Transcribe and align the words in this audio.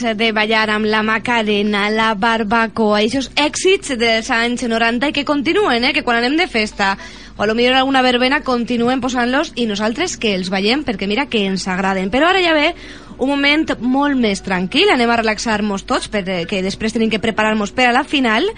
després 0.00 0.16
de 0.16 0.32
ballar 0.32 0.70
amb 0.72 0.86
la 0.88 1.02
Macarena, 1.04 1.90
la 1.92 2.14
barbacoa, 2.16 3.02
aquests 3.02 3.34
èxits 3.36 3.92
dels 4.00 4.30
anys 4.32 4.62
90 4.64 5.10
i 5.10 5.12
que 5.12 5.26
continuen, 5.28 5.84
eh? 5.84 5.92
que 5.92 6.02
quan 6.02 6.16
anem 6.16 6.38
de 6.38 6.46
festa 6.48 6.94
o 7.36 7.42
a 7.42 7.46
lo 7.46 7.54
millor 7.54 7.76
alguna 7.76 8.00
verbena 8.00 8.40
continuen 8.40 9.02
posant-los 9.02 9.52
i 9.56 9.66
nosaltres 9.68 10.16
que 10.16 10.32
els 10.34 10.48
ballem 10.48 10.86
perquè 10.86 11.08
mira 11.08 11.26
que 11.28 11.42
ens 11.44 11.66
agraden. 11.68 12.08
Però 12.08 12.30
ara 12.30 12.40
ja 12.40 12.54
ve 12.56 12.72
un 13.18 13.28
moment 13.28 13.74
molt 13.80 14.16
més 14.16 14.40
tranquil, 14.40 14.88
anem 14.88 15.10
a 15.10 15.18
relaxar-nos 15.20 15.84
tots 15.84 16.08
perquè 16.08 16.62
després 16.64 16.96
tenim 16.96 17.12
que 17.12 17.20
preparar-nos 17.20 17.74
per 17.76 17.90
a 17.90 17.92
la 17.92 18.04
final 18.04 18.48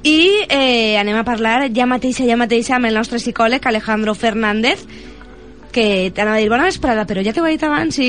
i 0.00 0.46
eh, 0.48 0.96
anem 0.96 1.20
a 1.20 1.26
parlar 1.28 1.66
ja 1.76 1.84
mateixa, 1.84 2.24
ja 2.24 2.40
mateixa 2.40 2.78
amb 2.78 2.88
el 2.88 2.96
nostre 2.96 3.20
psicòleg 3.20 3.68
Alejandro 3.68 4.16
Fernández 4.16 4.86
que 5.76 6.10
t'anava 6.16 6.38
a 6.38 6.40
dir 6.40 6.48
bona 6.48 6.64
vesprada, 6.64 7.04
però 7.08 7.20
ja 7.24 7.34
t'ho 7.36 7.44
he 7.44 7.52
dit 7.54 7.64
abans 7.66 7.98
i... 8.00 8.08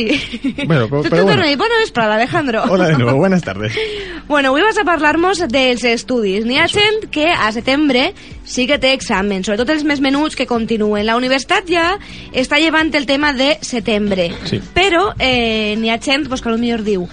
Bueno, 0.63 0.87
però- 0.87 1.03
Tu 1.03 1.09
però 1.13 1.25
bueno. 1.27 1.43
dit, 1.43 1.59
bona 1.59 1.81
vesprada, 1.81 2.15
Alejandro. 2.15 2.63
Hola 2.69 2.87
de 2.93 2.97
nuevo, 2.97 3.17
buenas 3.19 3.43
tardes. 3.43 3.75
Bueno, 4.27 4.49
avui 4.49 4.59
vas 4.59 4.75
a 4.77 4.83
parlar-nos 4.83 5.39
dels 5.47 5.85
estudis. 5.87 6.43
N'hi 6.43 6.57
ha 6.59 6.65
gent 6.67 7.05
que 7.15 7.29
a 7.31 7.47
setembre 7.55 8.09
sí 8.43 8.65
que 8.67 8.75
té 8.75 8.91
examen, 8.91 9.45
sobretot 9.47 9.69
els 9.71 9.85
més 9.87 10.01
menuts 10.03 10.35
que 10.35 10.43
continuen. 10.49 11.05
La 11.07 11.15
universitat 11.15 11.63
ja 11.71 11.93
està 12.35 12.59
llevant 12.59 12.91
el 12.99 13.05
tema 13.07 13.31
de 13.31 13.53
setembre. 13.63 14.33
Sí. 14.49 14.59
Però 14.75 15.13
eh, 15.15 15.77
n'hi 15.79 15.93
ha 15.93 15.99
gent 16.03 16.27
pues, 16.27 16.43
que 16.43 16.51
potser 16.51 16.83
diu 16.83 17.07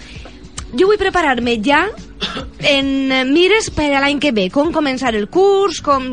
jo 0.79 0.89
vull 0.91 1.01
preparar-me 1.01 1.57
ja 1.65 1.85
en 2.65 3.13
eh, 3.13 3.25
mires 3.29 3.71
per 3.75 3.91
a 3.95 4.01
l'any 4.03 4.21
que 4.23 4.33
ve, 4.35 4.49
com 4.53 4.73
començar 4.73 5.15
el 5.15 5.29
curs, 5.33 5.81
com, 5.85 6.07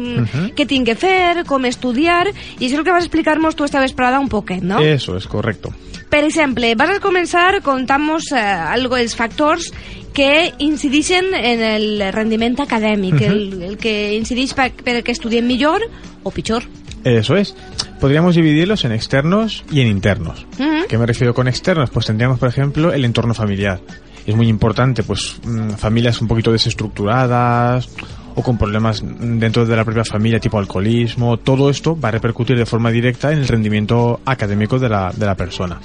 què 0.58 0.68
tinc 0.68 0.92
que 0.92 0.98
fer, 1.00 1.46
com 1.48 1.66
estudiar, 1.70 2.28
i 2.32 2.66
això 2.66 2.74
és 2.74 2.80
el 2.80 2.86
que 2.88 2.96
vas 2.96 3.08
explicar-nos 3.08 3.56
tu 3.56 3.68
esta 3.68 3.82
vesprada 3.84 4.20
un 4.20 4.30
poquet, 4.30 4.62
no? 4.64 4.82
Eso 4.82 5.16
es 5.18 5.28
correcto. 5.28 5.74
Per 6.12 6.26
exemple, 6.26 6.74
vas 6.76 6.98
a 6.98 7.00
començar 7.00 7.62
contant-nos 7.64 8.34
eh, 8.36 8.42
algo 8.42 9.00
dels 9.00 9.16
factors 9.16 9.72
que 10.12 10.52
incideixen 10.60 11.32
en 11.34 11.64
el 11.64 12.04
rendiment 12.12 12.60
acadèmic, 12.60 13.22
el, 13.24 13.64
el 13.64 13.78
que 13.80 14.14
incideix 14.18 14.52
per, 14.58 14.74
per 14.84 15.00
que 15.08 15.16
estudiem 15.16 15.48
millor 15.48 15.88
o 16.24 16.34
pitjor. 16.36 16.68
Eso 17.06 17.38
es. 17.38 17.56
Podríamos 18.00 18.36
dividirlos 18.36 18.84
en 18.86 18.92
externos 18.92 19.64
y 19.72 19.82
en 19.82 19.88
internos. 19.88 20.46
Ujú. 20.60 20.86
¿Qué 20.88 20.98
me 20.98 21.06
refiero 21.06 21.34
con 21.34 21.48
externos? 21.48 21.90
Pues 21.90 22.06
tendríamos, 22.06 22.40
por 22.40 22.50
ejemplo, 22.50 22.92
el 22.94 23.06
entorno 23.06 23.34
familiar. 23.34 23.80
Es 24.26 24.36
muy 24.36 24.48
importante, 24.48 25.04
pues, 25.04 25.38
mm, 25.44 25.72
familias 25.72 26.22
un 26.22 26.28
poquito 26.28 26.52
desestructuradas 26.52 27.90
o 28.36 28.42
con 28.44 28.58
problemas 28.58 29.04
dentro 29.04 29.66
de 29.66 29.76
la 29.76 29.84
propia 29.84 30.06
familia, 30.06 30.40
tipo 30.40 30.58
alcoholismo. 30.58 31.38
Todo 31.38 31.70
esto 31.70 32.00
va 32.00 32.10
a 32.10 32.12
repercutir 32.12 32.58
de 32.58 32.66
forma 32.66 32.92
directa 32.92 33.32
en 33.32 33.40
el 33.40 33.48
rendimiento 33.48 34.22
académico 34.26 34.80
de 34.80 34.90
la, 34.90 35.12
de 35.16 35.26
la 35.26 35.36
persona. 35.36 35.80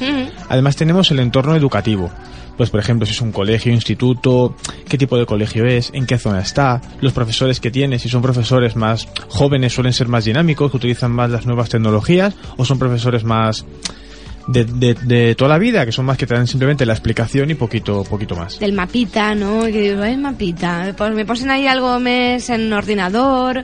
Además 0.48 0.76
tenemos 0.76 1.10
el 1.10 1.20
entorno 1.20 1.56
educativo. 1.56 2.10
Pues 2.56 2.70
por 2.70 2.80
ejemplo, 2.80 3.04
si 3.04 3.12
es 3.12 3.20
un 3.20 3.32
colegio, 3.32 3.72
instituto, 3.72 4.56
qué 4.88 4.96
tipo 4.96 5.18
de 5.18 5.26
colegio 5.26 5.66
es, 5.66 5.90
en 5.92 6.06
qué 6.06 6.16
zona 6.16 6.40
está, 6.40 6.80
los 7.02 7.12
profesores 7.12 7.60
que 7.60 7.70
tiene, 7.70 7.98
si 7.98 8.08
son 8.08 8.22
profesores 8.22 8.76
más 8.76 9.08
jóvenes 9.28 9.74
suelen 9.74 9.92
ser 9.92 10.08
más 10.08 10.24
dinámicos, 10.24 10.70
que 10.70 10.78
utilizan 10.78 11.12
más 11.12 11.30
las 11.30 11.44
nuevas 11.44 11.68
tecnologías, 11.68 12.34
o 12.56 12.64
son 12.64 12.78
profesores 12.78 13.24
más 13.24 13.66
de, 14.48 14.64
de, 14.64 14.94
de 14.94 15.34
toda 15.34 15.50
la 15.50 15.58
vida, 15.58 15.84
que 15.84 15.92
son 15.92 16.04
más 16.06 16.16
que 16.16 16.26
te 16.26 16.34
dan 16.34 16.46
simplemente 16.46 16.86
la 16.86 16.92
explicación 16.92 17.50
y 17.50 17.54
poquito, 17.54 18.04
poquito 18.04 18.36
más. 18.36 18.58
Del 18.58 18.72
mapita, 18.72 19.34
¿no? 19.34 19.62
Que 19.64 19.80
dius, 19.80 20.00
ay, 20.00 20.16
mapita, 20.16 20.94
pues 20.96 21.12
me 21.14 21.24
posen 21.24 21.50
ahí 21.50 21.66
algo 21.66 21.98
más 22.00 22.48
en 22.50 22.72
ordenador. 22.72 23.62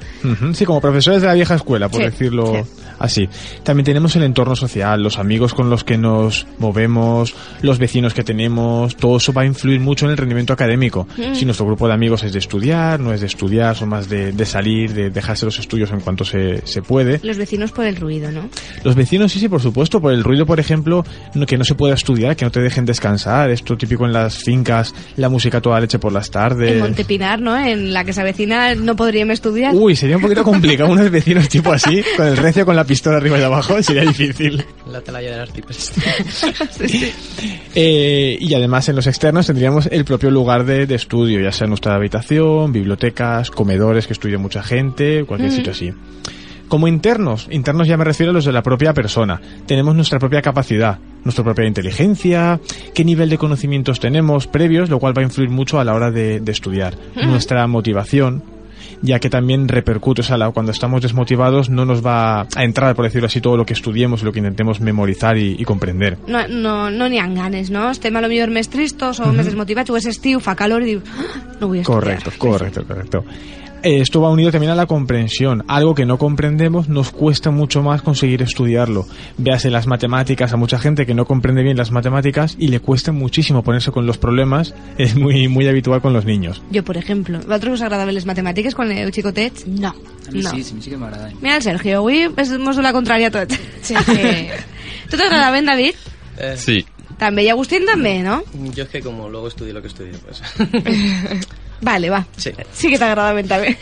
Sí, 0.54 0.65
como 0.65 0.81
profesores 0.81 1.21
de 1.22 1.28
la 1.28 1.34
vieja 1.34 1.54
escuela, 1.54 1.88
por 1.88 1.98
Sí, 2.00 2.04
decirlo 2.06 2.53
sí. 2.65 2.81
Así. 3.02 3.28
También 3.62 3.84
tenemos 3.84 4.16
el 4.16 4.22
entorno 4.22 4.56
social, 4.56 5.02
los 5.02 5.18
amigos 5.18 5.52
con 5.54 5.68
los 5.70 5.84
que 5.84 5.98
nos 5.98 6.46
movemos, 6.58 7.34
los 7.60 7.78
vecinos 7.78 8.14
que 8.14 8.24
tenemos, 8.24 8.96
todo 8.96 9.18
eso 9.18 9.32
va 9.32 9.42
a 9.42 9.46
influir 9.46 9.80
mucho 9.80 10.06
en 10.06 10.12
el 10.12 10.16
rendimiento 10.16 10.52
académico. 10.52 11.06
Mm. 11.16 11.34
Si 11.34 11.44
nuestro 11.44 11.66
grupo 11.66 11.86
de 11.88 11.94
amigos 11.94 12.22
es 12.24 12.32
de 12.32 12.38
estudiar, 12.38 13.00
no 13.00 13.12
es 13.12 13.20
de 13.20 13.26
estudiar, 13.26 13.76
son 13.76 13.91
más 13.91 14.08
de, 14.08 14.32
de 14.32 14.46
salir, 14.46 14.92
de 14.94 15.10
dejarse 15.10 15.44
los 15.44 15.58
estudios 15.58 15.91
en 15.91 16.00
cuanto 16.00 16.24
se, 16.24 16.66
se 16.66 16.82
puede. 16.82 17.20
Los 17.22 17.36
vecinos 17.36 17.72
por 17.72 17.84
el 17.84 17.96
ruido, 17.96 18.30
¿no? 18.30 18.48
Los 18.84 18.94
vecinos, 18.94 19.32
sí, 19.32 19.38
sí, 19.41 19.48
por 19.48 19.60
supuesto, 19.60 20.00
por 20.00 20.12
el 20.12 20.24
ruido, 20.24 20.46
por 20.46 20.60
ejemplo, 20.60 21.04
no- 21.34 21.46
que 21.46 21.58
no 21.58 21.64
se 21.64 21.74
pueda 21.74 21.94
estudiar, 21.94 22.36
que 22.36 22.44
no 22.44 22.50
te 22.50 22.60
dejen 22.60 22.84
descansar, 22.86 23.50
esto 23.50 23.76
típico 23.76 24.06
en 24.06 24.12
las 24.12 24.36
fincas, 24.38 24.94
la 25.16 25.28
música 25.28 25.60
toda 25.60 25.80
leche 25.80 25.98
por 25.98 26.12
las 26.12 26.30
tardes. 26.30 26.72
En 26.72 26.78
Montepinar, 26.78 27.41
¿no? 27.41 27.56
En 27.58 27.92
la 27.92 28.04
que 28.04 28.12
se 28.12 28.20
avecina 28.20 28.74
no 28.74 28.96
podríem 28.96 29.30
estudiar. 29.30 29.74
Uy, 29.74 29.96
sería 29.96 30.16
un 30.16 30.22
poquito 30.22 30.44
complicado 30.44 30.91
unos 30.92 31.10
vecinos 31.10 31.48
tipo 31.48 31.72
así, 31.72 32.02
con 32.16 32.26
el 32.26 32.36
recio 32.36 32.64
con 32.64 32.76
la 32.76 32.84
pistola 32.92 33.16
arriba 33.16 33.38
y 33.38 33.42
abajo, 33.42 33.82
sería 33.82 34.03
difícil. 34.03 34.62
La 34.91 34.98
atalaya 34.98 35.32
de 35.32 35.36
las 35.38 35.53
tipes. 35.53 35.92
Eh, 37.75 38.36
y 38.38 38.54
además 38.54 38.88
en 38.88 38.97
los 38.97 39.06
externos 39.06 39.47
tendríamos 39.47 39.86
el 39.86 40.04
propio 40.04 40.30
lugar 40.30 40.64
de, 40.64 40.86
de 40.86 40.94
estudio, 40.94 41.41
ya 41.41 41.53
sea 41.53 41.66
nuestra 41.66 41.94
habitación, 41.94 42.72
bibliotecas, 42.72 43.50
comedores 43.50 44.06
que 44.06 44.12
estudia 44.12 44.38
mucha 44.38 44.62
gente, 44.62 45.25
cualquier 45.25 45.50
Ujú. 45.50 45.56
sitio 45.56 45.72
así. 45.72 45.92
Como 46.69 46.88
internos, 46.88 47.48
internos 47.50 47.86
ya 47.86 47.97
me 47.97 48.04
refiero 48.04 48.30
a 48.30 48.34
los 48.34 48.44
de 48.44 48.53
la 48.53 48.62
propia 48.62 48.94
persona. 48.94 49.41
Tenemos 49.66 49.94
nuestra 49.94 50.19
propia 50.19 50.41
capacidad, 50.42 50.98
nuestra 51.24 51.44
propia 51.44 51.66
inteligencia, 51.66 52.60
qué 52.94 53.04
nivel 53.04 53.28
de 53.28 53.38
conocimientos 53.38 54.00
tenemos 54.00 54.47
previos, 54.47 54.88
lo 54.88 54.98
cual 54.98 55.16
va 55.16 55.20
a 55.20 55.24
influir 55.24 55.50
mucho 55.50 55.80
a 55.80 55.84
la 55.84 55.94
hora 55.94 56.10
de, 56.10 56.41
de 56.41 56.53
estudiar. 56.53 56.94
Nuestra 57.14 57.66
motivación, 57.66 58.42
ya 59.00 59.19
que 59.19 59.30
también 59.30 59.69
repercute, 59.69 60.20
o 60.20 60.25
sea, 60.25 60.38
cuando 60.50 60.72
estamos 60.72 61.03
desmotivados 61.03 61.70
no 61.70 61.84
nos 61.84 62.04
va 62.04 62.42
a 62.54 62.64
entrar, 62.64 62.94
por 62.94 63.04
decirlo 63.04 63.26
así, 63.26 63.41
todo 63.41 63.56
lo 63.56 63.64
que 63.64 63.72
estudiemos, 63.72 64.22
lo 64.22 64.32
que 64.32 64.41
intentemos 64.41 64.80
memorizar 64.80 65.36
y, 65.38 65.56
y 65.58 65.64
comprender. 65.64 66.19
no 66.26 66.47
no 66.48 66.91
no 66.91 67.04
ha 67.04 67.26
ganes, 67.26 67.70
no? 67.70 67.91
Estem 67.91 68.16
a 68.16 68.20
lo 68.20 68.28
millor 68.28 68.50
més 68.50 68.69
tristos 68.69 69.20
o 69.20 69.32
més 69.32 69.47
desmotivats, 69.47 69.91
o 69.91 69.97
és 69.97 70.06
estiu, 70.06 70.41
fa 70.41 70.54
calor 70.54 70.82
i 70.82 70.94
dius, 70.94 71.03
"Ah, 71.06 71.41
no 71.60 71.69
vull 71.69 71.78
estudiar. 71.78 72.00
Correcto, 72.00 72.30
correcto, 72.38 72.84
correcto. 72.86 73.25
Eh, 73.82 74.00
Esto 74.00 74.20
va 74.20 74.31
unido 74.31 74.50
también 74.53 74.70
a 74.72 74.75
la 74.76 74.87
comprensión. 74.87 75.65
Algo 75.69 75.94
que 75.94 76.06
no 76.06 76.16
comprendemos 76.19 76.88
nos 76.88 77.10
cuesta 77.10 77.50
mucho 77.50 77.82
más 77.82 78.00
conseguir 78.03 78.41
estudiarlo. 78.43 79.06
Véase 79.38 79.70
las 79.70 79.87
matemáticas, 79.87 80.53
a 80.53 80.56
mucha 80.56 80.78
gente 80.78 81.04
que 81.06 81.15
no 81.15 81.25
comprende 81.25 81.62
bien 81.62 81.76
las 81.76 81.91
matemáticas 81.91 82.54
y 82.59 82.69
le 82.69 82.81
cuesta 82.81 83.10
muchísimo 83.12 83.62
ponerse 83.62 83.91
con 83.91 84.06
los 84.06 84.19
problemas. 84.19 84.75
Es 84.98 85.16
muy, 85.16 85.48
muy 85.48 85.66
habitual 85.66 86.00
con 86.00 86.12
los 86.12 86.25
niños. 86.25 86.62
Jo, 86.72 86.82
per 86.84 86.97
exemple, 86.97 87.38
vosaltres 87.38 87.75
us 87.75 87.82
agradaven 87.82 88.15
les 88.15 88.26
matemàtiques 88.26 88.75
quan 88.75 88.91
éreu 88.92 89.10
xicotets? 89.10 89.66
No. 89.66 89.88
A 89.91 90.31
mi 90.31 90.42
No. 90.42 90.50
sí, 90.50 90.62
sí, 90.62 90.76
sí 90.81 90.91
que 90.91 90.97
m'agrada. 90.97 91.31
Mira 91.41 91.56
el 91.56 91.62
Sergio, 91.62 91.98
avui 91.98 92.28
és- 92.37 92.59
mos 92.59 92.76
du 92.76 92.82
la 92.82 92.92
contrària 92.92 93.28
a 93.28 93.31
tots. 93.34 93.59
Sí, 93.82 93.94
que... 94.06 94.50
Tu 95.10 95.16
t'agradaven, 95.16 95.66
David? 95.66 95.94
Eh, 96.38 96.54
Sí. 96.56 96.84
També, 97.18 97.45
i 97.45 97.48
Agustín 97.51 97.84
també, 97.86 98.22
no? 98.22 98.42
Yo 98.74 98.83
es 98.84 98.89
que 98.89 99.01
como 99.01 99.28
luego 99.28 99.47
estudio 99.48 99.74
lo 99.74 99.83
que 99.83 99.89
estudio, 99.89 100.15
pues... 100.24 100.42
Vale, 101.82 102.10
va. 102.10 102.22
Sí. 102.38 102.52
Sí 102.72 102.90
que 102.92 102.98
t'agradaven 103.02 103.48
també. 103.50 103.74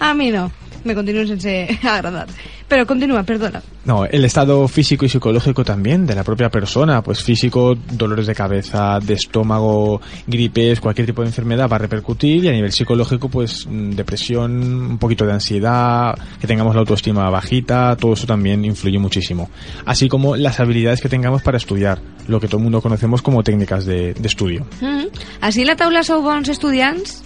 a 0.00 0.12
mi 0.14 0.30
no. 0.36 0.50
Me 0.84 0.94
continuen 0.94 1.26
sense 1.26 1.54
agradar. 1.96 2.26
Però 2.74 2.86
continua, 2.86 3.22
perdona. 3.22 3.62
No, 3.84 4.04
el 4.04 4.24
estado 4.24 4.66
físico 4.66 5.04
y 5.04 5.08
psicológico 5.08 5.62
también 5.62 6.06
de 6.06 6.16
la 6.16 6.24
propia 6.24 6.50
persona, 6.50 7.02
pues 7.02 7.22
físico, 7.22 7.76
dolores 7.92 8.26
de 8.26 8.34
cabeza, 8.34 8.98
de 8.98 9.14
estómago, 9.14 10.00
gripes, 10.26 10.80
cualquier 10.80 11.06
tipo 11.06 11.22
de 11.22 11.28
enfermedad 11.28 11.68
va 11.70 11.76
a 11.76 11.78
repercutir 11.78 12.44
y 12.44 12.48
a 12.48 12.52
nivel 12.52 12.72
psicológico, 12.72 13.28
pues 13.28 13.64
mm, 13.64 13.90
depresión, 13.90 14.50
un 14.90 14.98
poquito 14.98 15.24
de 15.24 15.34
ansiedad, 15.34 16.18
que 16.40 16.48
tengamos 16.48 16.74
la 16.74 16.80
autoestima 16.80 17.30
bajita, 17.30 17.94
todo 17.94 18.14
eso 18.14 18.26
también 18.26 18.64
influye 18.64 18.98
muchísimo. 18.98 19.50
Así 19.86 20.08
como 20.08 20.34
las 20.34 20.58
habilidades 20.58 21.00
que 21.00 21.08
tengamos 21.08 21.42
para 21.42 21.58
estudiar, 21.58 22.00
lo 22.26 22.40
que 22.40 22.48
todo 22.48 22.56
el 22.56 22.64
mundo 22.64 22.82
conocemos 22.82 23.22
como 23.22 23.44
técnicas 23.44 23.84
de, 23.84 24.14
de 24.14 24.26
estudio. 24.26 24.66
Mm. 24.80 25.04
Així 25.44 25.62
a 25.62 25.68
la 25.68 25.76
taula 25.78 26.02
sou 26.02 26.24
bons 26.24 26.50
estudiants? 26.50 27.20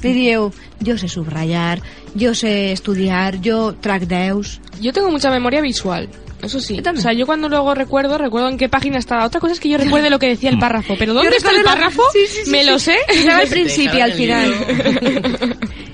Diríeu, 0.00 0.50
jo 0.84 0.96
sé 0.98 1.08
subratllar, 1.08 1.80
jo 2.18 2.34
sé 2.34 2.72
estudiar, 2.72 3.38
jo 3.44 3.74
trac 3.74 4.06
deus... 4.08 4.60
Yo 4.80 4.92
tengo 4.92 5.10
mucha 5.10 5.30
memoria 5.30 5.60
visual. 5.60 6.08
Eso 6.42 6.60
sí. 6.60 6.80
Yo 6.82 6.90
O 6.90 6.96
sea, 6.96 7.12
yo 7.12 7.26
cuando 7.26 7.48
luego 7.48 7.74
recuerdo, 7.74 8.16
recuerdo 8.16 8.48
en 8.48 8.56
qué 8.56 8.68
página 8.68 8.98
estaba. 8.98 9.26
Otra 9.26 9.40
cosa 9.40 9.52
es 9.52 9.60
que 9.60 9.68
yo 9.68 9.76
recuerde 9.76 10.10
lo 10.10 10.18
que 10.18 10.28
decía 10.28 10.50
el 10.50 10.58
párrafo. 10.58 10.94
Pero 10.98 11.12
¿dónde 11.12 11.30
Yo 11.30 11.36
está 11.36 11.50
el 11.50 11.62
párrafo? 11.62 12.02
Sí, 12.12 12.20
sí, 12.26 12.40
sí, 12.44 12.50
Me 12.50 12.64
sí. 12.64 12.70
lo 12.70 12.78
sé. 12.78 12.96
Estava 13.08 13.38
al 13.40 13.48
principi 13.48 14.00
al 14.00 14.12
final. 14.12 14.54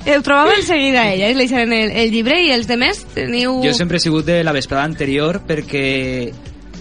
Ho 0.06 0.22
trobava 0.22 0.54
enseguida 0.54 1.10
ella, 1.12 1.28
és 1.30 1.50
en 1.50 1.72
el, 1.72 1.90
el 2.02 2.12
llibre 2.14 2.38
i 2.44 2.52
els 2.54 2.68
demés 2.70 3.00
teniu... 3.10 3.56
Jo 3.64 3.72
sempre 3.74 3.98
he 3.98 4.04
sigut 4.04 4.22
de 4.28 4.44
la 4.46 4.52
vesprada 4.54 4.84
anterior 4.86 5.40
perquè 5.48 6.30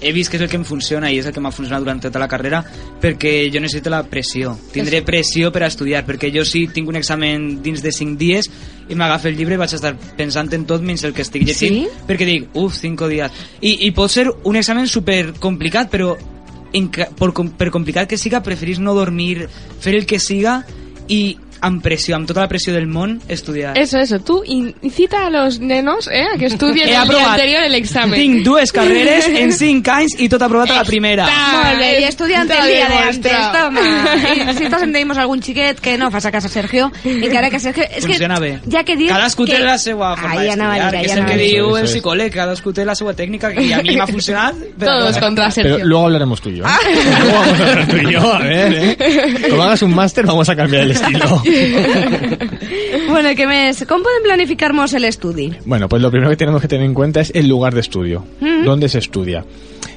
he 0.06 0.14
vist 0.14 0.30
que 0.30 0.38
és 0.38 0.44
el 0.46 0.50
que 0.52 0.60
em 0.60 0.66
funciona 0.68 1.10
i 1.12 1.18
és 1.18 1.26
el 1.26 1.34
que 1.34 1.42
m'ha 1.42 1.52
funcionat 1.54 1.82
durant 1.82 2.00
tota 2.04 2.22
la 2.22 2.28
carrera 2.30 2.62
perquè 3.02 3.50
jo 3.54 3.62
necessito 3.64 3.90
la 3.90 4.04
pressió. 4.06 4.54
Tindré 4.74 5.02
pressió 5.06 5.52
per 5.52 5.64
a 5.66 5.72
estudiar, 5.72 6.04
perquè 6.06 6.30
jo 6.34 6.46
si 6.46 6.68
tinc 6.70 6.92
un 6.92 7.00
examen 7.02 7.48
dins 7.66 7.82
de 7.82 7.92
5 7.92 8.20
dies 8.22 8.52
i 8.88 8.96
m'agafa 8.96 9.32
el 9.32 9.40
llibre 9.40 9.58
vaig 9.58 9.74
estar 9.74 9.96
pensant 10.18 10.54
en 10.54 10.68
tot 10.70 10.86
menys 10.86 11.04
el 11.08 11.16
que 11.18 11.26
estic 11.26 11.44
llegint 11.48 11.82
Sí? 11.82 12.06
perquè 12.06 12.30
dic, 12.30 12.48
uf, 12.54 12.78
5 12.78 13.10
dies. 13.10 13.44
I, 13.62 13.88
I 13.88 13.92
pot 13.98 14.14
ser 14.14 14.30
un 14.30 14.56
examen 14.62 14.88
super 14.88 15.34
complicat, 15.42 15.90
però 15.90 16.14
en, 16.76 16.90
por, 17.18 17.34
per 17.58 17.72
complicat 17.74 18.10
que 18.10 18.20
siga, 18.20 18.44
preferís 18.44 18.80
no 18.80 18.94
dormir, 18.94 19.48
fer 19.82 19.96
el 19.96 20.06
que 20.06 20.20
siga 20.20 20.62
i 21.08 21.38
amb 21.66 21.82
pressió, 21.84 22.16
amb 22.16 22.28
tota 22.30 22.42
la 22.46 22.48
pressió 22.52 22.74
del 22.76 22.86
món, 22.88 23.18
estudiar. 23.28 23.76
Eso, 23.78 23.98
eso. 24.00 24.20
Tú 24.20 24.42
incita 24.46 25.26
a 25.28 25.30
los 25.30 25.60
nenos 25.60 26.08
eh, 26.12 26.24
a 26.34 26.38
que 26.38 26.46
estudien 26.46 26.90
el 26.94 26.96
aprovat. 26.96 27.32
anterior 27.34 27.64
el 27.64 27.76
examen. 27.76 28.20
Tinc 28.20 28.44
dues 28.46 28.72
carreres 28.72 29.28
en 29.28 29.52
5 29.66 29.92
anys 29.92 30.16
i 30.20 30.30
tot 30.30 30.42
aprovat 30.46 30.72
a 30.72 30.80
la 30.82 30.86
primera. 30.86 31.26
Molt 31.26 31.80
bé, 31.80 31.90
i 32.02 32.04
estudiant 32.06 32.50
el 32.52 32.68
dia 32.70 32.88
de 32.90 32.96
demostrat. 32.96 33.56
antes, 33.56 33.62
toma. 33.62 33.82
I 34.54 34.58
si 34.58 34.66
estàs 34.70 34.84
en 34.86 34.96
algun 35.16 35.42
xiquet 35.42 35.80
que 35.82 35.98
no 35.98 36.10
fas 36.12 36.26
a 36.26 36.32
casa 36.32 36.50
Sergio, 36.50 36.92
encara 37.04 37.50
que 37.50 37.60
Sergio... 37.60 37.84
És 37.90 38.06
Funciona 38.06 38.36
que, 38.36 38.42
bé. 38.42 38.60
Ja 38.72 38.84
que 38.84 38.96
dius 38.96 39.12
Cadascú 39.12 39.46
que... 39.46 39.54
té 39.56 39.60
la 39.64 39.78
seva 39.78 40.16
forma 40.18 40.42
d'estudiar, 40.44 40.92
que 40.92 41.02
és 41.06 41.16
el 41.16 41.26
que 41.26 41.38
diu 41.40 41.66
Eso 41.70 41.78
el 41.80 41.88
psicòleg, 41.90 42.34
cadascú 42.34 42.74
té 42.74 42.86
la 42.86 42.96
seva 42.96 43.14
tècnica 43.16 43.52
que 43.54 43.74
a 43.74 43.82
mi 43.82 43.96
m'ha 43.98 44.08
funcionat. 44.08 44.56
però- 44.78 45.00
Todos 45.00 45.18
contra 45.18 45.50
Sergio. 45.52 45.76
Pero 45.78 45.88
luego 45.88 46.06
hablaremos 46.06 46.42
tú 46.42 46.50
y 46.50 46.58
yo. 46.58 46.66
¿eh? 46.66 46.70
Luego 47.24 47.40
vamos 47.40 47.60
a 47.60 47.68
hablar 47.70 47.88
tú 47.88 47.98
y 47.98 48.12
yo, 48.14 48.34
a 48.34 48.40
ver, 48.40 48.74
¿eh? 48.74 48.98
Como 49.50 49.64
hagas 49.64 49.82
un 49.82 49.96
máster, 49.96 50.26
vamos 50.26 50.50
a 50.50 50.56
cambiar 50.56 50.84
el 50.84 50.92
estilo. 50.92 51.42
Bueno, 53.10 53.32
què 53.38 53.46
més? 53.48 53.84
Com 53.88 54.04
podem 54.04 54.24
planificar-nos 54.26 54.96
l'estudi? 55.00 55.52
Bueno, 55.66 55.88
pues 55.88 56.02
lo 56.02 56.10
primero 56.12 56.30
que 56.32 56.38
tenemos 56.38 56.62
que 56.62 56.68
tener 56.68 56.86
en 56.86 56.94
cuenta 56.94 57.22
es 57.22 57.32
el 57.36 57.48
lugar 57.48 57.74
de 57.74 57.82
estudio. 57.82 58.26
¿Dónde 58.66 58.90
se 58.90 59.00
estudia? 59.00 59.46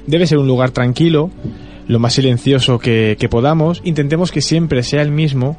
Debe 0.06 0.26
ser 0.26 0.38
un 0.38 0.46
lugar 0.46 0.70
tranquilo, 0.70 1.30
lo 1.86 1.98
más 1.98 2.14
silencioso 2.14 2.78
que, 2.78 3.16
que 3.18 3.28
podamos. 3.28 3.80
Intentemos 3.84 4.30
que 4.30 4.42
siempre 4.42 4.82
sea 4.82 5.02
el 5.02 5.10
mismo 5.10 5.56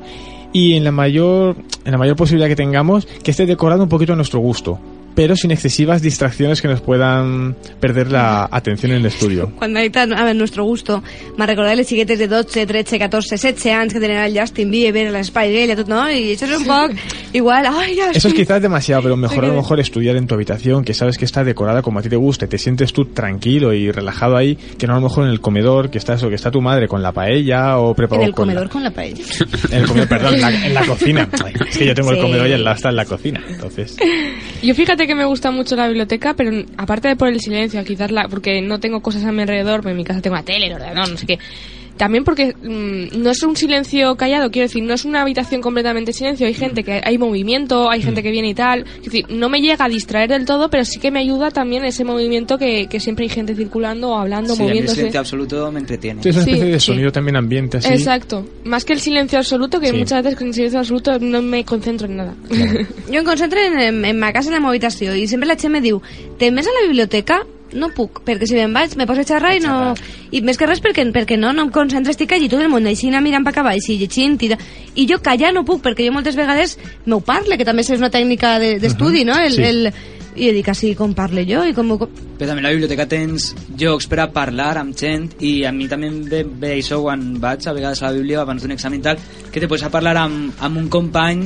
y 0.53 0.73
en 0.73 0.83
la 0.83 0.91
mayor 0.91 1.57
en 1.85 1.91
la 1.91 1.97
mayor 1.97 2.15
posibilidad 2.15 2.47
que 2.47 2.55
tengamos 2.55 3.05
que 3.05 3.31
esté 3.31 3.45
decorado 3.45 3.83
un 3.83 3.89
poquito 3.89 4.13
a 4.13 4.15
nuestro 4.15 4.39
gusto, 4.39 4.79
pero 5.15 5.35
sin 5.35 5.51
excesivas 5.51 6.01
distracciones 6.01 6.61
que 6.61 6.67
nos 6.67 6.81
puedan 6.81 7.55
perder 7.79 8.11
la 8.11 8.47
atención 8.51 8.91
en 8.91 8.99
el 8.99 9.05
estudio. 9.05 9.51
Quan 9.57 9.73
dit 9.73 9.95
a 9.97 10.03
a 10.03 10.33
nuestro 10.33 10.63
gusto, 10.63 11.03
m'ha 11.37 11.45
recordat 11.45 11.75
les 11.75 11.87
xiquetes 11.87 12.19
de 12.19 12.27
12, 12.27 12.65
13, 12.65 12.99
14, 12.99 13.35
16 13.35 13.75
anys 13.75 13.93
que 13.93 13.99
tenen 13.99 14.17
el 14.23 14.37
Justin 14.39 14.71
Bieber, 14.71 15.11
l'Spy 15.11 15.47
Girl 15.51 15.71
i 15.71 15.75
tot, 15.75 15.87
no? 15.89 16.05
I 16.09 16.35
això 16.35 16.47
és 16.47 16.57
un 16.59 16.65
poc 16.67 16.93
igual, 17.33 17.65
ai, 17.67 17.95
Justin. 17.95 18.15
Eso 18.17 18.27
es 18.29 18.33
quizás 18.33 18.61
demasiado, 18.61 19.03
pero 19.03 19.17
mejor 19.17 19.45
a 19.45 19.47
lo 19.49 19.55
mejor 19.55 19.79
estudiar 19.79 20.15
en 20.15 20.27
tu 20.27 20.35
habitación, 20.35 20.83
que 20.83 20.93
sabes 20.93 21.17
que 21.17 21.25
está 21.25 21.43
decorada 21.43 21.81
como 21.81 21.99
a 21.99 22.01
ti 22.01 22.09
te 22.09 22.15
guste, 22.15 22.47
te 22.47 22.57
sientes 22.57 22.93
tú 22.93 23.05
tranquilo 23.05 23.73
y 23.73 23.91
relajado 23.91 24.37
ahí, 24.37 24.55
que 24.77 24.87
no 24.87 24.93
a 24.93 24.95
lo 24.97 25.01
mejor 25.03 25.25
en 25.25 25.31
el 25.31 25.41
comedor, 25.41 25.89
que 25.89 25.97
está 25.97 26.13
eso, 26.13 26.29
que 26.29 26.35
está 26.35 26.51
tu 26.51 26.61
madre 26.61 26.87
con 26.87 27.01
la 27.01 27.11
paella 27.11 27.77
o 27.77 27.89
En 27.89 27.95
preparado 27.95 28.27
el 28.27 28.33
comedor 28.33 28.69
con 28.69 28.83
la 28.83 28.91
paella. 28.91 29.23
En 29.71 29.81
el 29.81 29.87
comedor, 29.87 30.07
perdón, 30.09 30.35
en 30.35 30.41
la, 30.41 30.65
en 30.67 30.73
la 30.73 30.85
cocina. 30.85 31.29
Ay, 31.43 31.53
es 31.69 31.77
que 31.77 31.85
yo 31.85 31.93
tengo 31.95 32.11
el 32.11 32.17
Sí. 32.17 32.21
comedor 32.21 32.47
y 32.47 32.51
el 32.51 32.67
está 32.67 32.89
en 32.89 32.95
la 32.95 33.05
cocina, 33.05 33.41
entonces. 33.49 33.95
Yo 34.61 34.75
fíjate 34.75 34.98
que 35.07 35.15
me 35.15 35.25
gusta 35.25 35.51
mucho 35.51 35.75
la 35.75 35.87
biblioteca, 35.87 36.33
pero 36.33 36.51
aparte 36.77 37.07
de 37.07 37.15
por 37.15 37.27
el 37.27 37.39
silencio, 37.39 37.83
quizás 37.83 38.11
la, 38.11 38.27
porque 38.27 38.61
no 38.61 38.79
tengo 38.79 39.01
cosas 39.01 39.23
a 39.25 39.31
mi 39.31 39.41
alrededor, 39.41 39.85
en 39.87 39.97
mi 39.97 40.03
casa 40.03 40.21
tengo 40.21 40.35
la 40.35 40.43
tele, 40.43 40.67
el 40.67 40.95
no 40.95 41.17
sé 41.17 41.25
qué. 41.25 41.39
También 41.99 42.23
porque 42.23 42.55
mm, 42.55 43.21
no 43.21 43.29
es 43.29 43.43
un 43.43 43.57
silencio 43.57 44.15
callado, 44.15 44.49
quiero 44.51 44.69
decir, 44.69 44.81
no 44.81 44.93
es 44.93 45.03
una 45.03 45.21
habitación 45.21 45.59
completamente 45.59 46.13
silencio, 46.13 46.47
hay 46.47 46.53
gente 46.53 46.81
que 46.85 47.01
hay 47.03 47.17
movimiento, 47.17 47.89
hay 47.89 48.01
gente 48.01 48.23
que 48.23 48.31
viene 48.31 48.47
y 48.47 48.53
tal. 48.53 48.85
Es 48.99 49.03
decir, 49.03 49.25
no 49.27 49.49
me 49.49 49.59
llega 49.59 49.83
a 49.83 49.89
distraer 49.89 50.29
del 50.29 50.45
todo, 50.45 50.69
pero 50.69 50.85
sí 50.85 50.97
que 50.97 51.11
me 51.11 51.19
ayuda 51.19 51.51
también 51.51 51.83
ese 51.83 52.05
movimiento 52.05 52.57
que, 52.57 52.87
que 52.87 53.01
siempre 53.01 53.23
hay 53.25 53.29
gente 53.29 53.53
circulando 53.53 54.11
o 54.11 54.15
hablando, 54.17 54.53
Sí, 54.55 54.61
mí 54.61 54.67
el 54.67 54.69
moviéndose. 54.69 54.95
silencio 54.95 55.19
absoluto 55.19 55.71
me 55.73 55.79
entretiene. 55.81 56.23
Sí, 56.23 56.29
es 56.29 56.35
una 56.37 56.45
Sí, 56.45 56.51
especie 56.51 56.71
de 56.71 56.79
sí. 56.79 56.85
sonido 56.85 57.11
también 57.11 57.35
ambiente 57.35 57.77
así. 57.79 57.91
Exacto. 57.91 58.47
Más 58.63 58.85
que 58.85 58.93
el 58.93 59.01
silencio 59.01 59.37
absoluto, 59.37 59.81
que 59.81 59.87
Sí. 59.89 59.97
muchas 59.97 60.23
veces 60.23 60.39
con 60.39 60.47
el 60.47 60.53
silencio 60.53 60.79
absoluto 60.79 61.19
no 61.19 61.41
me 61.41 61.65
concentro 61.65 62.07
en 62.07 62.15
nada. 62.15 62.33
Jo 63.09 63.17
em 63.19 63.25
concentro 63.25 63.59
en, 63.59 63.77
en, 63.77 64.05
en 64.05 64.17
ma 64.17 64.31
casa, 64.31 64.55
en 64.55 64.61
la 64.63 64.69
habitació, 64.69 65.13
i 65.15 65.27
sempre 65.27 65.47
la 65.47 65.57
me 65.69 65.81
diu, 65.81 65.99
te'n 66.39 66.53
més 66.55 66.65
a 66.65 66.71
la 66.71 66.87
biblioteca? 66.87 67.43
No 67.73 67.89
puc, 67.93 68.23
perquè 68.25 68.47
si 68.49 68.55
me'n 68.57 68.73
vaig 68.73 68.95
me 68.97 69.05
poso 69.05 69.21
a 69.21 69.27
xerrar 69.27 69.55
i 69.55 69.59
no... 69.61 69.93
I 70.31 70.41
més 70.41 70.57
que 70.57 70.65
res 70.65 70.81
perquè, 70.81 71.03
perquè 71.13 71.37
no, 71.37 71.51
no 71.53 71.67
em 71.67 71.71
concentro, 71.73 72.09
estic 72.13 72.31
allí 72.33 72.47
tot 72.49 72.61
el 72.61 72.69
món 72.69 72.85
així 72.89 73.11
mirant 73.11 73.43
per 73.45 73.53
cavall, 73.53 73.77
i 73.77 73.97
llegint, 73.99 74.37
i, 74.43 74.51
i 74.95 75.05
jo 75.09 75.19
callar 75.21 75.51
no 75.53 75.65
puc, 75.65 75.81
perquè 75.85 76.07
jo 76.07 76.13
moltes 76.13 76.35
vegades 76.37 76.77
m'ho 77.05 77.19
parle, 77.21 77.57
que 77.57 77.65
també 77.65 77.81
és 77.85 77.91
una 77.97 78.09
tècnica 78.09 78.57
de- 78.59 78.79
d'estudi, 78.79 79.25
no? 79.25 79.37
El, 79.37 79.53
Sí. 79.53 79.63
el, 79.63 79.91
i 80.39 80.47
jo 80.47 80.53
dic 80.53 80.67
així 80.69 80.93
com 80.95 81.13
parle 81.13 81.43
jo 81.45 81.63
i 81.67 81.73
com... 81.73 81.89
Però 81.97 82.47
també 82.47 82.61
a 82.61 82.67
la 82.69 82.71
biblioteca 82.71 83.05
tens 83.09 83.53
llocs 83.77 84.07
per 84.07 84.19
a 84.23 84.27
parlar 84.31 84.77
amb 84.77 84.95
gent 84.95 85.33
i 85.41 85.65
a 85.65 85.71
mi 85.75 85.87
també 85.89 86.07
em 86.07 86.21
ve, 86.29 86.43
ve 86.45 86.75
això 86.77 87.01
quan 87.01 87.33
vaig 87.41 87.65
a 87.67 87.73
vegades 87.73 88.01
a 88.01 88.07
la 88.07 88.13
bíblia 88.17 88.41
abans 88.41 88.61
d'un 88.63 88.71
examen 88.71 88.99
i 89.01 89.03
tal, 89.03 89.17
que 89.51 89.59
te 89.59 89.67
pots 89.67 89.83
a 89.83 89.89
parlar 89.91 90.15
amb, 90.21 90.53
amb 90.61 90.77
un 90.77 90.87
company 90.87 91.43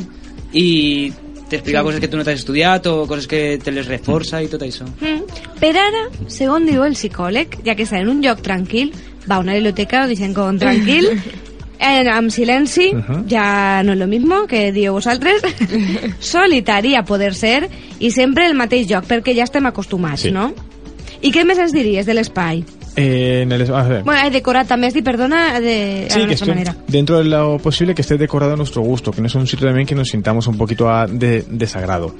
i 0.54 1.12
t'explica 1.50 1.80
Sí. 1.80 1.86
coses 1.86 2.00
que 2.00 2.07
tu 2.07 2.18
no 2.18 2.24
t'has 2.24 2.40
estudiat 2.40 2.86
o 2.88 3.06
coses 3.07 3.28
que 3.28 3.60
te 3.63 3.72
les 3.72 3.86
reforça 3.88 4.42
i 4.44 4.48
tot 4.48 4.62
això. 4.62 4.86
Mm. 5.01 5.24
Per 5.60 5.74
ara, 5.78 6.04
segons 6.28 6.66
diu 6.69 6.84
el 6.84 6.94
psicòleg, 6.94 7.60
ja 7.66 7.75
que 7.75 7.84
està 7.84 8.00
en 8.00 8.10
un 8.10 8.22
lloc 8.24 8.42
tranquil, 8.42 8.94
va 9.30 9.36
a 9.36 9.40
una 9.40 9.54
biblioteca, 9.54 10.07
dicen 10.07 10.34
con 10.34 10.57
tranquil, 10.60 11.07
en, 11.80 12.07
amb 12.07 12.31
silenci, 12.31 12.90
Ujú. 12.95 13.25
ja 13.30 13.81
no 13.84 13.94
és 13.94 14.00
lo 14.00 14.07
mismo 14.07 14.48
que 14.48 14.72
dieu 14.72 14.94
vosaltres, 14.94 15.42
solitari 16.19 16.95
a 16.95 17.04
poder 17.04 17.34
ser, 17.36 17.69
i 18.00 18.12
sempre 18.12 18.48
el 18.48 18.56
mateix 18.56 18.88
lloc, 18.89 19.06
perquè 19.07 19.36
ja 19.36 19.44
estem 19.44 19.66
acostumats, 19.66 20.22
Sí. 20.24 20.31
no? 20.31 20.54
I 21.22 21.31
què 21.31 21.46
més 21.46 21.57
ens 21.57 21.72
diries 21.72 22.06
de 22.06 22.13
l'espai? 22.13 22.63
Eh, 22.95 23.42
en 23.42 23.51
el, 23.51 23.74
a 23.74 23.84
ver. 23.84 24.04
Bueno, 24.04 24.19
també, 24.68 24.88
has 24.88 24.94
dit, 24.94 25.04
perdona, 25.04 25.60
de, 25.60 26.07
Sí, 26.10 26.25
que 26.28 26.34
esté 26.36 26.45
manera. 26.48 26.75
dentro 26.88 27.18
de 27.18 27.24
lo 27.25 27.57
posible 27.57 27.95
que 27.95 28.01
esté 28.04 28.18
decorado 28.18 28.54
a 28.54 28.56
nuestro 28.56 28.81
gusto, 28.84 29.12
que 29.12 29.19
no 29.22 29.28
es 29.28 29.36
un 29.36 29.48
sitio 29.48 29.66
también 29.68 29.88
que 29.88 29.95
nos 29.95 30.10
sintamos 30.10 30.45
un 30.48 30.57
poquito 30.57 30.90
a- 30.90 31.07
de 31.07 31.44
desagrado. 31.50 32.16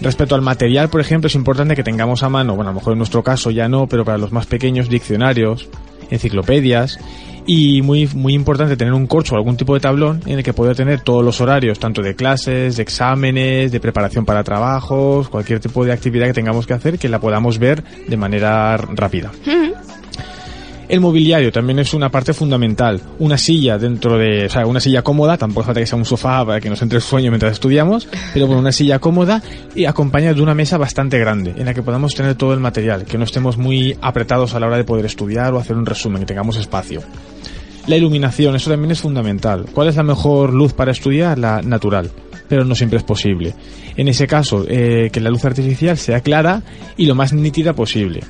Respecto 0.00 0.34
al 0.34 0.42
material, 0.42 0.88
por 0.88 1.00
ejemplo, 1.00 1.26
es 1.26 1.34
importante 1.34 1.74
que 1.74 1.82
tengamos 1.82 2.22
a 2.22 2.28
mano, 2.28 2.54
bueno, 2.54 2.70
a 2.70 2.72
lo 2.74 2.78
mejor 2.80 2.92
en 2.92 2.98
nuestro 2.98 3.22
caso 3.22 3.50
ya 3.50 3.68
no, 3.68 3.86
pero 3.88 4.04
para 4.04 4.18
los 4.18 4.30
más 4.32 4.46
pequeños, 4.46 4.88
diccionarios, 4.88 5.68
enciclopedias, 6.10 6.98
y 7.46 7.82
muy, 7.82 8.08
muy 8.14 8.32
importante 8.32 8.74
tener 8.76 8.94
un 8.94 9.06
corcho 9.06 9.34
o 9.34 9.38
algún 9.38 9.56
tipo 9.58 9.74
de 9.74 9.80
tablón 9.80 10.22
en 10.26 10.38
el 10.38 10.44
que 10.44 10.54
poder 10.54 10.74
tener 10.76 11.00
todos 11.00 11.22
los 11.22 11.40
horarios, 11.42 11.78
tanto 11.78 12.00
de 12.02 12.14
clases, 12.16 12.76
de 12.76 12.82
exámenes, 12.82 13.70
de 13.70 13.80
preparación 13.80 14.24
para 14.24 14.42
trabajos, 14.42 15.28
cualquier 15.28 15.60
tipo 15.60 15.84
de 15.84 15.92
actividad 15.92 16.26
que 16.26 16.32
tengamos 16.32 16.66
que 16.66 16.72
hacer, 16.72 16.98
que 16.98 17.08
la 17.10 17.20
podamos 17.20 17.58
ver 17.58 17.84
de 18.08 18.16
manera 18.16 18.76
rápida. 18.78 19.30
El 20.88 21.00
mobiliario 21.00 21.50
también 21.50 21.78
es 21.78 21.94
una 21.94 22.10
parte 22.10 22.34
fundamental. 22.34 23.00
Una 23.18 23.38
silla 23.38 23.78
dentro 23.78 24.18
de, 24.18 24.46
o 24.46 24.50
sea, 24.50 24.66
una 24.66 24.80
silla 24.80 25.02
cómoda, 25.02 25.38
tampoco 25.38 25.66
falta 25.66 25.80
que 25.80 25.86
sea 25.86 25.98
un 25.98 26.04
sofá 26.04 26.44
para 26.44 26.60
que 26.60 26.68
nos 26.68 26.82
entre 26.82 26.96
el 26.96 27.02
sueño 27.02 27.30
mientras 27.30 27.52
estudiamos, 27.52 28.06
pero 28.32 28.46
bueno, 28.46 28.60
una 28.60 28.72
silla 28.72 28.98
cómoda 28.98 29.42
y 29.74 29.86
acompañada 29.86 30.34
de 30.34 30.42
una 30.42 30.54
mesa 30.54 30.76
bastante 30.76 31.18
grande 31.18 31.54
en 31.56 31.64
la 31.64 31.74
que 31.74 31.82
podamos 31.82 32.14
tener 32.14 32.34
todo 32.34 32.52
el 32.52 32.60
material, 32.60 33.04
que 33.04 33.16
no 33.16 33.24
estemos 33.24 33.56
muy 33.56 33.96
apretados 34.00 34.54
a 34.54 34.60
la 34.60 34.66
hora 34.66 34.76
de 34.76 34.84
poder 34.84 35.06
estudiar 35.06 35.54
o 35.54 35.58
hacer 35.58 35.76
un 35.76 35.86
resumen, 35.86 36.20
que 36.20 36.26
tengamos 36.26 36.56
espacio. 36.56 37.02
La 37.86 37.96
iluminación, 37.96 38.56
eso 38.56 38.70
también 38.70 38.92
es 38.92 39.00
fundamental. 39.00 39.66
¿Cuál 39.72 39.88
es 39.88 39.96
la 39.96 40.02
mejor 40.02 40.54
luz 40.54 40.72
para 40.72 40.92
estudiar? 40.92 41.38
La 41.38 41.60
natural, 41.60 42.10
pero 42.48 42.64
no 42.64 42.74
siempre 42.74 42.98
es 42.98 43.04
posible. 43.04 43.54
En 43.96 44.08
ese 44.08 44.26
caso, 44.26 44.64
eh, 44.68 45.10
que 45.12 45.20
la 45.20 45.30
luz 45.30 45.44
artificial 45.44 45.96
sea 45.98 46.20
clara 46.20 46.62
y 46.96 47.06
lo 47.06 47.14
más 47.14 47.32
nítida 47.32 47.74
posible. 47.74 48.20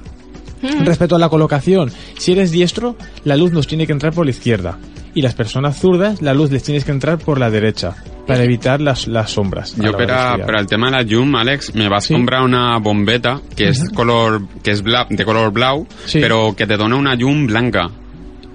Respecto 0.84 1.16
a 1.16 1.18
la 1.18 1.28
colocación, 1.28 1.90
si 2.18 2.32
eres 2.32 2.50
diestro, 2.50 2.96
la 3.24 3.36
luz 3.36 3.52
nos 3.52 3.66
tiene 3.66 3.86
que 3.86 3.92
entrar 3.92 4.12
por 4.12 4.24
la 4.24 4.30
izquierda. 4.30 4.78
Y 5.14 5.22
las 5.22 5.34
personas 5.34 5.78
zurdas, 5.78 6.22
la 6.22 6.34
luz 6.34 6.50
les 6.50 6.62
tienes 6.64 6.84
que 6.84 6.90
entrar 6.90 7.18
por 7.18 7.38
la 7.38 7.48
derecha, 7.50 7.94
para 8.26 8.42
evitar 8.42 8.80
las, 8.80 9.06
las 9.06 9.30
sombras. 9.30 9.74
a 9.74 9.82
la 9.82 9.84
Jo 9.84 9.88
hora 9.90 9.98
per, 9.98 10.06
de 10.08 10.12
a, 10.12 10.24
estudiar. 10.26 10.46
per 10.46 10.56
al 10.56 10.66
tema 10.66 10.86
de 10.86 10.92
la 10.92 11.02
llum, 11.02 11.34
Àlex, 11.36 11.74
me 11.74 11.88
vas 11.88 12.04
Sí. 12.04 12.14
comprar 12.14 12.42
una 12.42 12.78
bombeta 12.78 13.40
que 13.54 13.68
és, 13.68 13.90
color, 13.94 14.42
que 14.62 14.72
és 14.72 14.82
blau, 14.82 15.06
de 15.10 15.24
color 15.24 15.52
blau, 15.52 15.86
Sí. 16.06 16.18
però 16.20 16.54
que 16.56 16.66
te 16.66 16.76
dona 16.76 16.96
una 16.96 17.14
llum 17.14 17.46
blanca. 17.46 17.90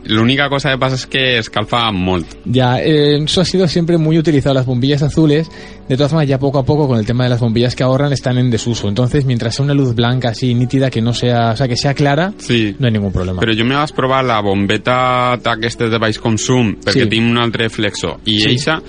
L'única 0.05 0.47
cosa 0.49 0.71
que 0.71 0.77
passa 0.79 0.95
és 0.95 1.05
que 1.05 1.37
escalfa 1.39 1.91
molt. 1.91 2.25
Ya, 2.45 2.79
eh, 2.81 3.17
eso 3.23 3.41
ha 3.41 3.45
sido 3.45 3.67
siempre 3.67 3.97
muy 3.97 4.17
utilizado, 4.17 4.55
las 4.55 4.65
bombillas 4.65 5.01
azules. 5.03 5.49
De 5.89 5.97
todas 5.97 6.11
formas, 6.11 6.27
ya 6.27 6.39
poco 6.39 6.59
a 6.59 6.63
poco 6.65 6.87
con 6.87 6.97
el 6.99 7.05
tema 7.05 7.25
de 7.25 7.31
las 7.31 7.39
bombillas 7.41 7.75
que 7.75 7.83
ahorran 7.83 8.13
están 8.13 8.37
en 8.37 8.49
desuso. 8.49 8.87
Entonces, 8.87 9.25
mientras 9.25 9.55
sea 9.55 9.65
una 9.65 9.73
luz 9.73 9.93
blanca 9.95 10.29
así 10.29 10.53
nítida, 10.53 10.89
que 10.89 11.01
no 11.01 11.13
sea, 11.13 11.51
o 11.51 11.55
sea, 11.57 11.67
que 11.67 11.75
sea 11.75 11.93
clara, 11.93 12.33
Sí. 12.37 12.75
no 12.79 12.87
hay 12.87 12.93
ningún 12.93 13.11
problema. 13.11 13.41
Però 13.41 13.53
jo 13.57 13.65
me 13.65 13.75
vas 13.75 13.91
provar 13.91 14.23
la 14.23 14.39
bombeta 14.41 15.37
d'aquestes 15.37 15.91
de 15.91 15.97
baix 15.99 16.17
consum 16.17 16.75
perquè 16.79 17.03
Sí. 17.03 17.09
tinc 17.09 17.29
un 17.29 17.37
altre 17.37 17.69
flexo 17.69 18.19
i 18.25 18.39
Sí. 18.39 18.49
eixa 18.49 18.81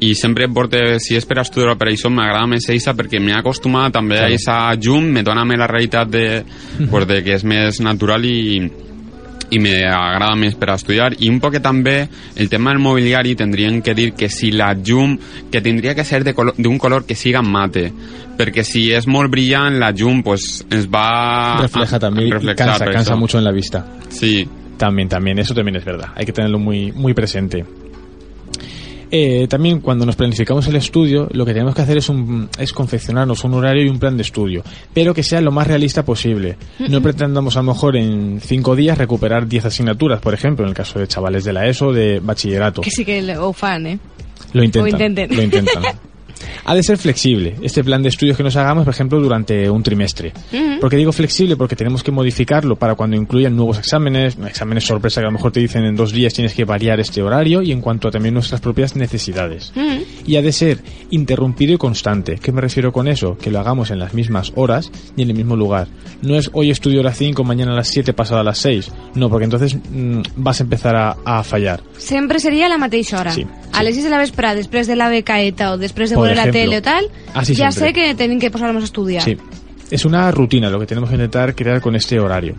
i 0.00 0.14
sempre 0.14 0.48
porte, 0.48 0.98
si 0.98 1.14
és 1.16 1.24
per 1.26 1.38
estudiar 1.40 1.76
per 1.78 1.88
això, 1.88 2.10
m'agrada 2.10 2.46
més 2.46 2.68
eixa 2.68 2.94
perquè 2.94 3.20
m'he 3.20 3.32
acostumat 3.32 3.92
també 3.92 4.16
Claro. 4.16 4.28
a 4.28 4.30
eixa 4.32 4.74
llum, 4.80 5.04
me 5.04 5.22
dona 5.22 5.44
més 5.44 5.58
la 5.58 5.66
realitat 5.66 6.08
de, 6.08 6.44
pues, 6.90 7.06
de 7.06 7.22
que 7.22 7.34
és 7.34 7.44
més 7.44 7.80
natural 7.80 8.24
i, 8.24 8.70
i 9.54 9.60
m'agrada 9.62 10.34
més 10.36 10.56
per 10.58 10.70
a 10.72 10.76
estudiar 10.80 11.12
i 11.20 11.28
un 11.30 11.38
poc 11.40 11.60
també 11.62 12.08
el 12.36 12.48
tema 12.50 12.72
del 12.72 12.80
mobiliari 12.82 13.36
tindrien 13.38 13.80
que 13.82 13.94
dir 13.94 14.12
que 14.18 14.28
si 14.28 14.50
la 14.50 14.72
llum 14.74 15.16
que 15.52 15.60
tindria 15.62 15.94
que 15.94 16.04
ser 16.04 16.24
de 16.24 16.34
color- 16.34 16.56
d'un 16.58 16.78
color 16.78 17.04
que 17.06 17.14
siga 17.14 17.42
mate 17.42 17.92
perquè 18.38 18.64
si 18.66 18.88
és 18.92 19.06
molt 19.06 19.30
brillant 19.30 19.78
la 19.78 19.92
llum 19.92 20.22
pues 20.26 20.64
ens 20.70 20.88
va 20.90 21.60
Refleja 21.62 21.98
reflexar 22.00 22.68
cansa, 22.78 22.84
cansa 22.90 23.16
mucho 23.16 23.38
en 23.38 23.44
la 23.44 23.52
vista. 23.52 23.86
sí 24.08 24.46
También, 24.76 25.08
también, 25.08 25.38
eso 25.38 25.54
también 25.54 25.76
es 25.76 25.84
verdad. 25.84 26.08
Hay 26.16 26.26
que 26.26 26.32
tenerlo 26.32 26.58
muy, 26.58 26.90
muy 26.90 27.14
presente. 27.14 27.64
Eh, 29.16 29.46
también 29.46 29.78
cuando 29.78 30.04
nos 30.04 30.16
planificamos 30.16 30.66
el 30.66 30.74
estudio, 30.74 31.28
lo 31.30 31.46
que 31.46 31.52
tenemos 31.52 31.72
que 31.72 31.82
hacer 31.82 31.98
es, 31.98 32.08
un, 32.08 32.48
es 32.58 32.72
confeccionarnos 32.72 33.44
un 33.44 33.54
horario 33.54 33.84
y 33.84 33.88
un 33.88 34.00
plan 34.00 34.16
de 34.16 34.24
estudio, 34.24 34.64
pero 34.92 35.14
que 35.14 35.22
sea 35.22 35.40
lo 35.40 35.52
más 35.52 35.68
realista 35.68 36.04
posible. 36.04 36.56
No 36.88 37.00
pretendamos 37.00 37.56
a 37.56 37.60
lo 37.60 37.72
mejor 37.72 37.96
en 37.96 38.40
cinco 38.40 38.74
días 38.74 38.98
recuperar 38.98 39.46
10 39.46 39.66
asignaturas, 39.66 40.20
por 40.20 40.34
ejemplo, 40.34 40.64
en 40.64 40.70
el 40.70 40.74
caso 40.74 40.98
de 40.98 41.06
chavales 41.06 41.44
de 41.44 41.52
la 41.52 41.64
ESO, 41.68 41.92
de 41.92 42.18
bachillerato. 42.18 42.82
Que 42.82 42.90
sí 42.90 43.04
que 43.04 43.36
ho 43.36 43.52
fan, 43.52 43.86
eh? 43.86 43.98
Lo 44.52 44.64
intentan. 44.64 44.90
Lo 44.90 45.06
intenten. 45.06 45.36
Lo 45.36 45.42
intentan. 45.44 45.82
Ha 46.64 46.74
de 46.74 46.82
ser 46.82 46.98
flexible 46.98 47.54
este 47.62 47.84
plan 47.84 48.02
de 48.02 48.08
estudios 48.08 48.36
que 48.36 48.42
nos 48.42 48.56
hagamos, 48.56 48.84
por 48.84 48.94
ejemplo, 48.94 49.20
durante 49.20 49.68
un 49.70 49.82
trimestre. 49.82 50.32
Ujú. 50.52 50.80
¿Por 50.80 50.90
qué 50.90 50.96
digo 50.96 51.12
flexible? 51.12 51.56
Porque 51.56 51.76
tenemos 51.76 52.02
que 52.02 52.10
modificarlo 52.12 52.76
para 52.76 52.94
cuando 52.94 53.16
incluyan 53.16 53.56
nuevos 53.56 53.78
exámenes, 53.78 54.36
exámenes 54.46 54.84
sorpresa 54.84 55.20
que 55.20 55.26
a 55.26 55.30
lo 55.30 55.32
mejor 55.32 55.52
te 55.52 55.60
dicen 55.60 55.84
en 55.84 55.94
dos 55.94 56.12
días 56.12 56.34
tienes 56.34 56.54
que 56.54 56.64
variar 56.64 57.00
este 57.00 57.22
horario 57.22 57.62
y 57.62 57.72
en 57.72 57.80
cuanto 57.80 58.08
a 58.08 58.10
también 58.10 58.34
nuestras 58.34 58.60
propias 58.60 58.96
necesidades. 58.96 59.72
Mm. 59.74 60.26
Y 60.26 60.36
ha 60.36 60.42
de 60.42 60.52
ser 60.52 60.78
interrumpido 61.10 61.74
y 61.74 61.78
constante. 61.78 62.38
¿Qué 62.42 62.52
me 62.52 62.60
refiero 62.60 62.92
con 62.92 63.08
eso? 63.08 63.36
Que 63.36 63.50
lo 63.50 63.60
hagamos 63.60 63.90
en 63.90 63.98
las 63.98 64.14
mismas 64.14 64.52
horas 64.56 64.90
y 65.16 65.22
en 65.22 65.30
el 65.30 65.36
mismo 65.36 65.56
lugar. 65.56 65.88
No 66.22 66.36
es 66.36 66.50
hoy 66.52 66.70
estudio 66.70 67.00
a 67.00 67.04
las 67.04 67.18
5, 67.18 67.44
mañana 67.44 67.72
a 67.72 67.76
las 67.76 67.88
7, 67.88 68.12
pasado 68.12 68.40
a 68.40 68.44
las 68.44 68.58
6. 68.58 68.90
No, 69.14 69.28
porque 69.28 69.44
entonces 69.44 69.76
mm, 69.76 70.20
vas 70.36 70.60
a 70.60 70.64
empezar 70.64 70.96
a, 70.96 71.16
a 71.24 71.42
fallar. 71.44 71.82
Sempre 71.98 72.40
seria 72.40 72.66
a 72.66 72.68
la 72.68 72.78
mateixa 72.78 73.20
hora. 73.20 73.32
Sí, 73.32 73.46
A 73.74 73.82
les 73.82 73.96
6 73.96 74.04
de 74.04 74.10
la 74.10 74.18
vesprada, 74.18 74.54
després 74.54 74.86
de 74.86 74.94
la 74.94 75.08
becaeta 75.10 75.72
o 75.72 75.78
després 75.78 76.10
de 76.10 76.16
Por 76.16 76.28
la 76.34 76.50
tele 76.50 76.78
o 76.78 76.82
tal, 76.82 77.06
Así 77.34 77.54
siempre. 77.54 77.78
sé 77.88 77.92
que 77.92 78.14
tenim 78.14 78.38
que 78.38 78.50
posar-nos 78.50 78.82
a 78.82 78.86
estudiar. 78.86 79.22
Sí. 79.22 79.36
Es 79.90 80.04
una 80.06 80.30
rutina 80.30 80.70
lo 80.70 80.80
que 80.80 80.86
tenemos 80.86 81.10
que 81.10 81.16
intentar 81.16 81.54
crear 81.54 81.80
con 81.80 81.94
este 81.94 82.18
horario. 82.18 82.54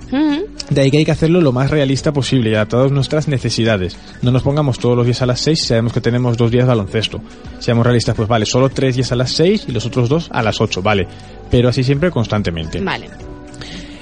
De 0.70 0.82
ahí 0.82 0.90
que 0.92 1.00
hay 1.00 1.06
que 1.06 1.12
hacerlo 1.12 1.42
lo 1.42 1.52
más 1.52 1.70
realista 1.70 2.14
posible 2.14 2.52
y 2.52 2.54
adaptado 2.56 2.86
a 2.86 2.88
nuestras 2.90 3.28
necesidades. 3.28 3.98
No 4.22 4.32
nos 4.32 4.44
pongamos 4.44 4.78
todos 4.80 4.96
los 4.96 5.06
días 5.06 5.22
a 5.22 5.26
las 5.26 5.40
6 5.42 5.60
si 5.60 5.66
sabemos 5.68 5.92
que 5.92 6.02
tenemos 6.02 6.38
dos 6.38 6.50
días 6.52 6.64
de 6.66 6.70
baloncesto. 6.70 7.20
Seamos 7.60 7.84
realistas, 7.86 8.16
pues 8.16 8.28
vale, 8.30 8.46
solo 8.46 8.70
tres 8.70 8.96
días 8.96 9.12
a 9.12 9.16
las 9.16 9.32
6 9.32 9.66
y 9.68 9.72
los 9.72 9.86
otros 9.86 10.08
dos 10.08 10.30
a 10.32 10.42
las 10.44 10.62
8, 10.62 10.82
vale. 10.82 11.08
Pero 11.50 11.68
así 11.70 11.84
siempre 11.84 12.10
constantemente. 12.12 12.80
Vale. 12.80 13.10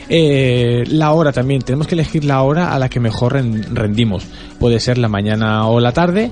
Eh, 0.09 0.83
la 0.87 1.11
hora 1.13 1.31
también, 1.31 1.61
tenemos 1.61 1.87
que 1.87 1.95
elegir 1.95 2.25
la 2.25 2.41
hora 2.41 2.73
a 2.73 2.79
la 2.79 2.89
que 2.89 2.99
mejor 2.99 3.33
ren- 3.33 3.63
rendimos. 3.73 4.25
Puede 4.59 4.79
ser 4.79 4.97
la 4.97 5.07
mañana 5.07 5.65
o 5.67 5.79
la 5.79 5.91
tarde. 5.93 6.31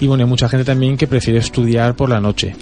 Y 0.00 0.06
bueno, 0.06 0.24
hay 0.24 0.28
mucha 0.28 0.48
gente 0.48 0.64
también 0.64 0.96
que 0.96 1.06
prefiere 1.06 1.38
estudiar 1.38 1.94
por 1.96 2.08
la 2.08 2.20
noche. 2.20 2.54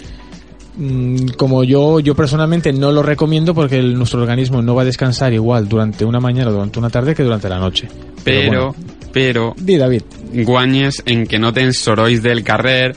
Mm, 0.76 1.28
Como 1.36 1.64
yo, 1.64 2.00
yo 2.00 2.14
personalmente 2.14 2.72
no 2.72 2.92
lo 2.92 3.02
recomiendo 3.02 3.54
porque 3.54 3.78
el- 3.78 3.94
nuestro 3.94 4.22
organismo 4.22 4.62
no 4.62 4.74
va 4.74 4.82
a 4.82 4.84
descansar 4.86 5.32
igual 5.32 5.68
durante 5.68 6.04
una 6.04 6.18
mañana 6.20 6.48
o 6.50 6.52
durante 6.52 6.78
una 6.78 6.88
tarde 6.90 7.14
que 7.14 7.22
durante 7.22 7.48
la 7.48 7.58
noche. 7.58 7.88
però, 8.24 8.72
bueno. 8.72 8.74
però 9.12 9.54
Di, 9.58 9.76
David. 9.76 10.02
guanyes 10.44 11.02
en 11.04 11.26
que 11.26 11.38
no 11.38 11.52
tens 11.52 11.76
sorolls 11.78 12.22
del 12.22 12.42
carrer 12.42 12.94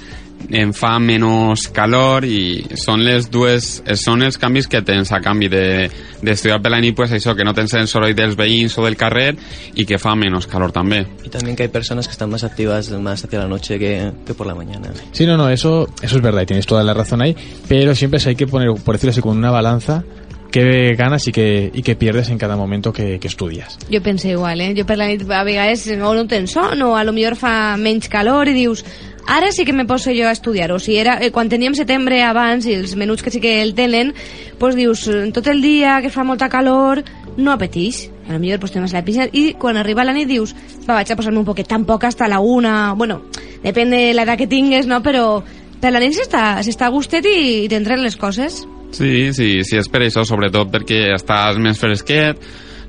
en 0.49 0.73
fa 0.73 0.97
menys 0.99 1.67
calor 1.73 2.25
i 2.25 2.63
són 2.77 3.03
les 3.05 3.29
dues 3.31 3.81
són 3.97 4.21
els 4.23 4.37
canvis 4.37 4.67
que 4.67 4.81
tens 4.85 5.11
a 5.11 5.19
canvi 5.21 5.47
de- 5.49 5.89
d'estudiar 6.21 6.61
per 6.61 6.71
la 6.71 6.79
nit 6.81 6.95
pues 6.95 7.11
això, 7.11 7.35
que 7.35 7.43
no 7.43 7.53
tens 7.53 7.73
el 7.73 7.87
soroll 7.87 8.13
dels 8.15 8.35
veïns 8.37 8.77
o 8.77 8.85
del 8.85 8.95
carrer 8.97 9.35
i 9.75 9.85
que 9.85 9.97
fa 9.97 10.15
menys 10.15 10.47
calor 10.47 10.71
també 10.71 11.05
Y 11.25 11.29
también 11.29 11.55
que 11.55 11.63
hay 11.63 11.69
personas 11.69 12.07
que 12.07 12.11
están 12.11 12.29
más 12.29 12.43
activas 12.43 12.89
más 12.91 13.23
hacia 13.23 13.39
la 13.39 13.47
noche 13.47 13.79
que, 13.79 14.11
que 14.25 14.33
por 14.33 14.47
la 14.47 14.55
mañana. 14.55 14.89
Sí, 15.11 15.25
no, 15.25 15.37
no, 15.37 15.49
eso, 15.49 15.87
eso 16.01 16.15
es 16.17 16.21
verdad 16.21 16.43
y 16.43 16.45
tienes 16.45 16.65
toda 16.65 16.83
la 16.83 16.93
razón 16.93 17.21
ahí, 17.21 17.35
pero 17.67 17.95
siempre 17.95 18.19
se 18.19 18.29
hay 18.29 18.35
que 18.35 18.47
poner, 18.47 18.69
por 18.83 18.95
decirlo 18.95 19.11
así, 19.11 19.21
con 19.21 19.37
una 19.37 19.51
balanza 19.51 20.03
qué 20.51 20.95
ganas 20.97 21.27
y 21.27 21.31
qué, 21.33 21.69
y 21.73 21.81
qué 21.83 21.95
pierdes 21.95 22.29
en 22.29 22.37
cada 22.37 22.55
momento 22.55 22.93
que, 22.93 23.19
que 23.19 23.27
estudias. 23.27 23.77
Jo 23.91 24.01
penso 24.01 24.29
igual, 24.29 24.61
eh? 24.61 24.73
Jo 24.77 24.85
per 24.85 24.97
la 24.97 25.07
nit 25.07 25.25
a 25.29 25.43
vegades 25.43 25.85
o 25.91 26.13
no 26.15 26.27
tens 26.27 26.51
son 26.51 26.81
o 26.81 26.95
a 26.95 27.03
lo 27.03 27.11
millor 27.11 27.35
fa 27.35 27.75
menys 27.77 28.07
calor 28.07 28.47
i 28.47 28.53
dius 28.53 28.85
ara 29.27 29.51
sí 29.51 29.65
que 29.65 29.73
me 29.73 29.85
poso 29.85 30.11
jo 30.15 30.27
a 30.27 30.31
estudiar 30.31 30.71
o 30.71 30.79
si 30.79 30.97
era, 30.97 31.17
eh, 31.21 31.31
quan 31.31 31.49
teníem 31.49 31.75
setembre 31.75 32.21
abans 32.23 32.65
i 32.65 32.75
els 32.75 32.95
menuts 32.95 33.23
que 33.23 33.31
sí 33.31 33.41
que 33.41 33.61
el 33.61 33.73
tenen 33.75 34.13
pues 34.59 34.75
dius, 34.75 35.07
eh, 35.07 35.31
tot 35.33 35.47
el 35.47 35.61
dia 35.61 36.01
que 36.01 36.09
fa 36.09 36.23
molta 36.23 36.49
calor 36.49 37.03
no 37.37 37.51
apeteix. 37.51 38.09
A 38.27 38.33
lo 38.33 38.39
millor 38.39 38.59
pues 38.59 38.71
temes 38.71 38.93
la 38.93 39.03
piscina 39.05 39.27
i 39.33 39.53
quan 39.53 39.77
arriba 39.77 40.03
la 40.03 40.13
nit 40.13 40.27
dius 40.27 40.55
va, 40.87 40.95
vaig 40.95 41.11
a 41.11 41.17
posar-me 41.17 41.39
un 41.39 41.45
poquet 41.45 41.67
tampoc 41.67 42.03
hasta 42.05 42.27
la 42.27 42.39
una. 42.39 42.93
Bueno, 42.93 43.21
depèn 43.63 43.91
de 43.93 44.13
l'edat 44.13 44.37
que 44.37 44.47
tingues 44.47 44.87
no? 44.87 45.01
però 45.03 45.43
per 45.81 45.91
la 45.91 45.99
nit 46.01 46.15
s'està 46.15 46.61
a 46.61 46.93
gustet 46.93 47.25
i, 47.25 47.65
i 47.65 47.69
t'entren 47.69 48.01
les 48.01 48.15
coses. 48.15 48.63
Sí, 48.95 49.33
sí, 49.33 49.59
sí, 49.67 49.75
és 49.77 49.89
per 49.91 50.05
això, 50.05 50.23
sobretot 50.23 50.71
perquè 50.71 51.09
estàs 51.17 51.57
més 51.59 51.77
fresquet, 51.77 52.39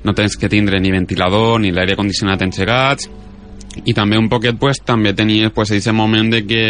no 0.07 0.13
tens 0.15 0.37
que 0.39 0.47
tindre 0.47 0.79
ni 0.79 0.93
ventilador 0.93 1.59
ni 1.59 1.73
l'aire 1.75 1.97
condicionat 1.99 2.45
engegats, 2.45 3.09
i 3.85 3.93
també 3.93 4.17
un 4.17 4.29
poquet 4.29 4.57
pues, 4.59 4.81
també 4.85 5.13
tenies 5.13 5.51
pues, 5.53 5.71
aquest 5.71 5.93
moment 5.95 6.31
de 6.33 6.45
que 6.47 6.63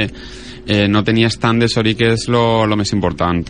eh, 0.68 0.88
no 0.88 1.04
tenies 1.04 1.40
tant 1.40 1.60
de 1.60 1.68
sori 1.70 1.96
que 1.96 2.14
és 2.14 2.28
lo, 2.28 2.66
lo 2.66 2.76
més 2.78 2.92
important 2.94 3.44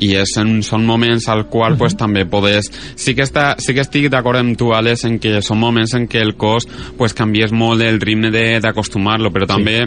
i 0.00 0.14
és 0.16 0.30
en, 0.40 0.62
són 0.64 0.86
moments 0.88 1.26
al 1.28 1.42
qual 1.52 1.74
pues, 1.76 1.92
també 1.96 2.24
podes... 2.24 2.70
Sí 2.96 3.12
que, 3.14 3.26
està, 3.26 3.54
sí 3.60 3.74
que 3.76 3.82
estic 3.84 4.06
d'acord 4.08 4.38
amb 4.40 4.56
tu, 4.56 4.70
Alex, 4.72 5.04
en 5.04 5.18
que 5.20 5.42
són 5.44 5.58
moments 5.60 5.92
en 5.92 6.06
què 6.08 6.22
el 6.24 6.36
cos 6.40 6.64
pues, 6.96 7.12
canvies 7.12 7.52
molt 7.52 7.82
el 7.84 8.00
ritme 8.00 8.30
de- 8.32 8.60
d'acostumar-lo, 8.64 9.28
però 9.30 9.44
també 9.50 9.82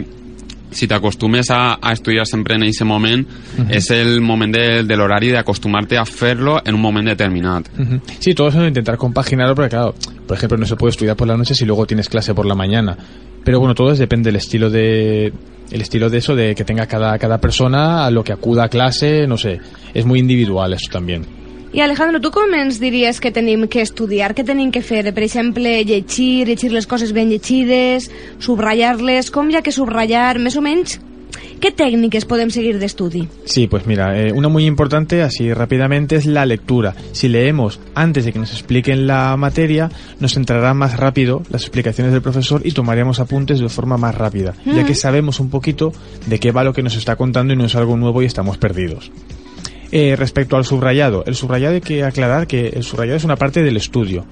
si 0.74 0.86
t'acostumes 0.90 1.50
a, 1.54 1.78
a 1.82 1.92
estudiar 1.94 2.26
sempre 2.26 2.54
en 2.56 2.62
aquest 2.66 2.82
moment, 2.86 3.24
és 3.70 3.90
el 3.94 4.20
moment 4.20 4.54
de, 4.54 4.82
de 4.86 4.96
l'horari 4.98 5.30
d'acostumar-te 5.34 5.98
a 5.98 6.06
fer-lo 6.06 6.60
en 6.64 6.74
un 6.74 6.82
moment 6.82 7.06
determinat. 7.10 7.68
Ujú. 7.78 8.00
Sí, 8.18 8.34
todo 8.34 8.48
eso 8.48 8.62
es 8.62 8.68
intentar 8.68 8.96
compaginarlo, 8.98 9.54
porque 9.54 9.70
claro, 9.70 9.94
por 10.26 10.36
ejemplo, 10.36 10.58
no 10.58 10.66
se 10.66 10.76
puede 10.76 10.90
estudiar 10.90 11.16
por 11.16 11.28
la 11.28 11.36
noche 11.36 11.54
si 11.54 11.64
luego 11.64 11.86
tienes 11.86 12.08
clase 12.08 12.34
por 12.34 12.46
la 12.46 12.54
mañana. 12.54 12.96
Pero 13.44 13.58
bueno, 13.60 13.74
todo 13.74 13.94
depende 13.94 14.28
del 14.28 14.36
estilo 14.36 14.70
de 14.70 15.32
el 15.70 15.80
estilo 15.80 16.10
de 16.10 16.18
eso 16.18 16.34
de 16.34 16.54
que 16.54 16.64
tenga 16.64 16.86
cada 16.86 17.18
cada 17.18 17.38
persona 17.38 18.06
a 18.06 18.10
lo 18.10 18.24
que 18.24 18.32
acuda 18.32 18.64
a 18.64 18.68
clase, 18.68 19.26
no 19.26 19.36
sé, 19.36 19.60
es 19.92 20.04
muy 20.04 20.18
individual 20.18 20.72
eso 20.72 20.90
también. 20.90 21.26
I 21.74 21.80
Alejandro, 21.80 22.20
tu 22.20 22.30
com 22.30 22.52
ens 22.54 22.76
diries 22.78 23.18
que 23.18 23.32
tenim 23.34 23.64
que 23.66 23.80
estudiar? 23.82 24.30
Què 24.30 24.44
tenim 24.46 24.70
que 24.70 24.78
fer? 24.78 25.10
Per 25.10 25.24
exemple, 25.26 25.72
llegir, 25.82 26.46
llegir 26.46 26.70
les 26.70 26.86
coses 26.86 27.10
ben 27.10 27.32
llegides, 27.32 28.06
subratllar-les, 28.38 29.32
com 29.34 29.50
hi 29.50 29.58
ha 29.58 29.62
que 29.66 29.74
subratllar, 29.74 30.38
més 30.38 30.54
o 30.54 30.62
menys? 30.62 31.00
Què 31.64 31.70
tècniques 31.72 32.26
podem 32.28 32.50
seguir 32.52 32.74
d'estudi? 32.76 33.22
Sí, 33.48 33.66
pues 33.68 33.86
mira, 33.86 34.10
eh, 34.20 34.32
una 34.32 34.48
muy 34.48 34.66
importante, 34.66 35.22
así 35.22 35.52
rápidamente, 35.54 36.16
es 36.16 36.26
la 36.26 36.44
lectura. 36.44 36.94
Si 37.12 37.28
leemos 37.28 37.80
antes 37.94 38.26
de 38.26 38.32
que 38.34 38.38
nos 38.38 38.52
expliquen 38.52 39.06
la 39.06 39.34
materia, 39.38 39.88
nos 40.20 40.36
entrará 40.36 40.74
más 40.74 40.98
rápido 40.98 41.42
las 41.48 41.62
explicaciones 41.62 42.12
del 42.12 42.20
profesor 42.20 42.60
y 42.64 42.72
tomaríamos 42.72 43.18
apuntes 43.18 43.60
de 43.60 43.68
forma 43.70 43.96
más 43.96 44.14
rápida, 44.14 44.54
ya 44.66 44.84
que 44.84 44.94
sabemos 44.94 45.40
un 45.40 45.48
poquito 45.48 45.92
de 46.26 46.38
qué 46.38 46.52
va 46.52 46.64
lo 46.64 46.74
que 46.74 46.82
nos 46.82 46.96
está 46.96 47.16
contando 47.16 47.54
y 47.54 47.56
no 47.56 47.64
es 47.64 47.74
algo 47.76 47.96
nuevo 47.96 48.20
y 48.22 48.26
estamos 48.26 48.58
perdidos. 48.58 49.10
Eh, 49.90 50.16
respecto 50.16 50.56
al 50.56 50.66
subrayado, 50.66 51.24
el 51.24 51.34
subrayado 51.34 51.76
hay 51.76 51.80
que 51.80 52.04
aclarar 52.04 52.46
que 52.46 52.68
el 52.68 52.82
subrayado 52.82 53.16
es 53.16 53.24
una 53.24 53.36
parte 53.36 53.62
del 53.62 53.78
estudio. 53.78 54.26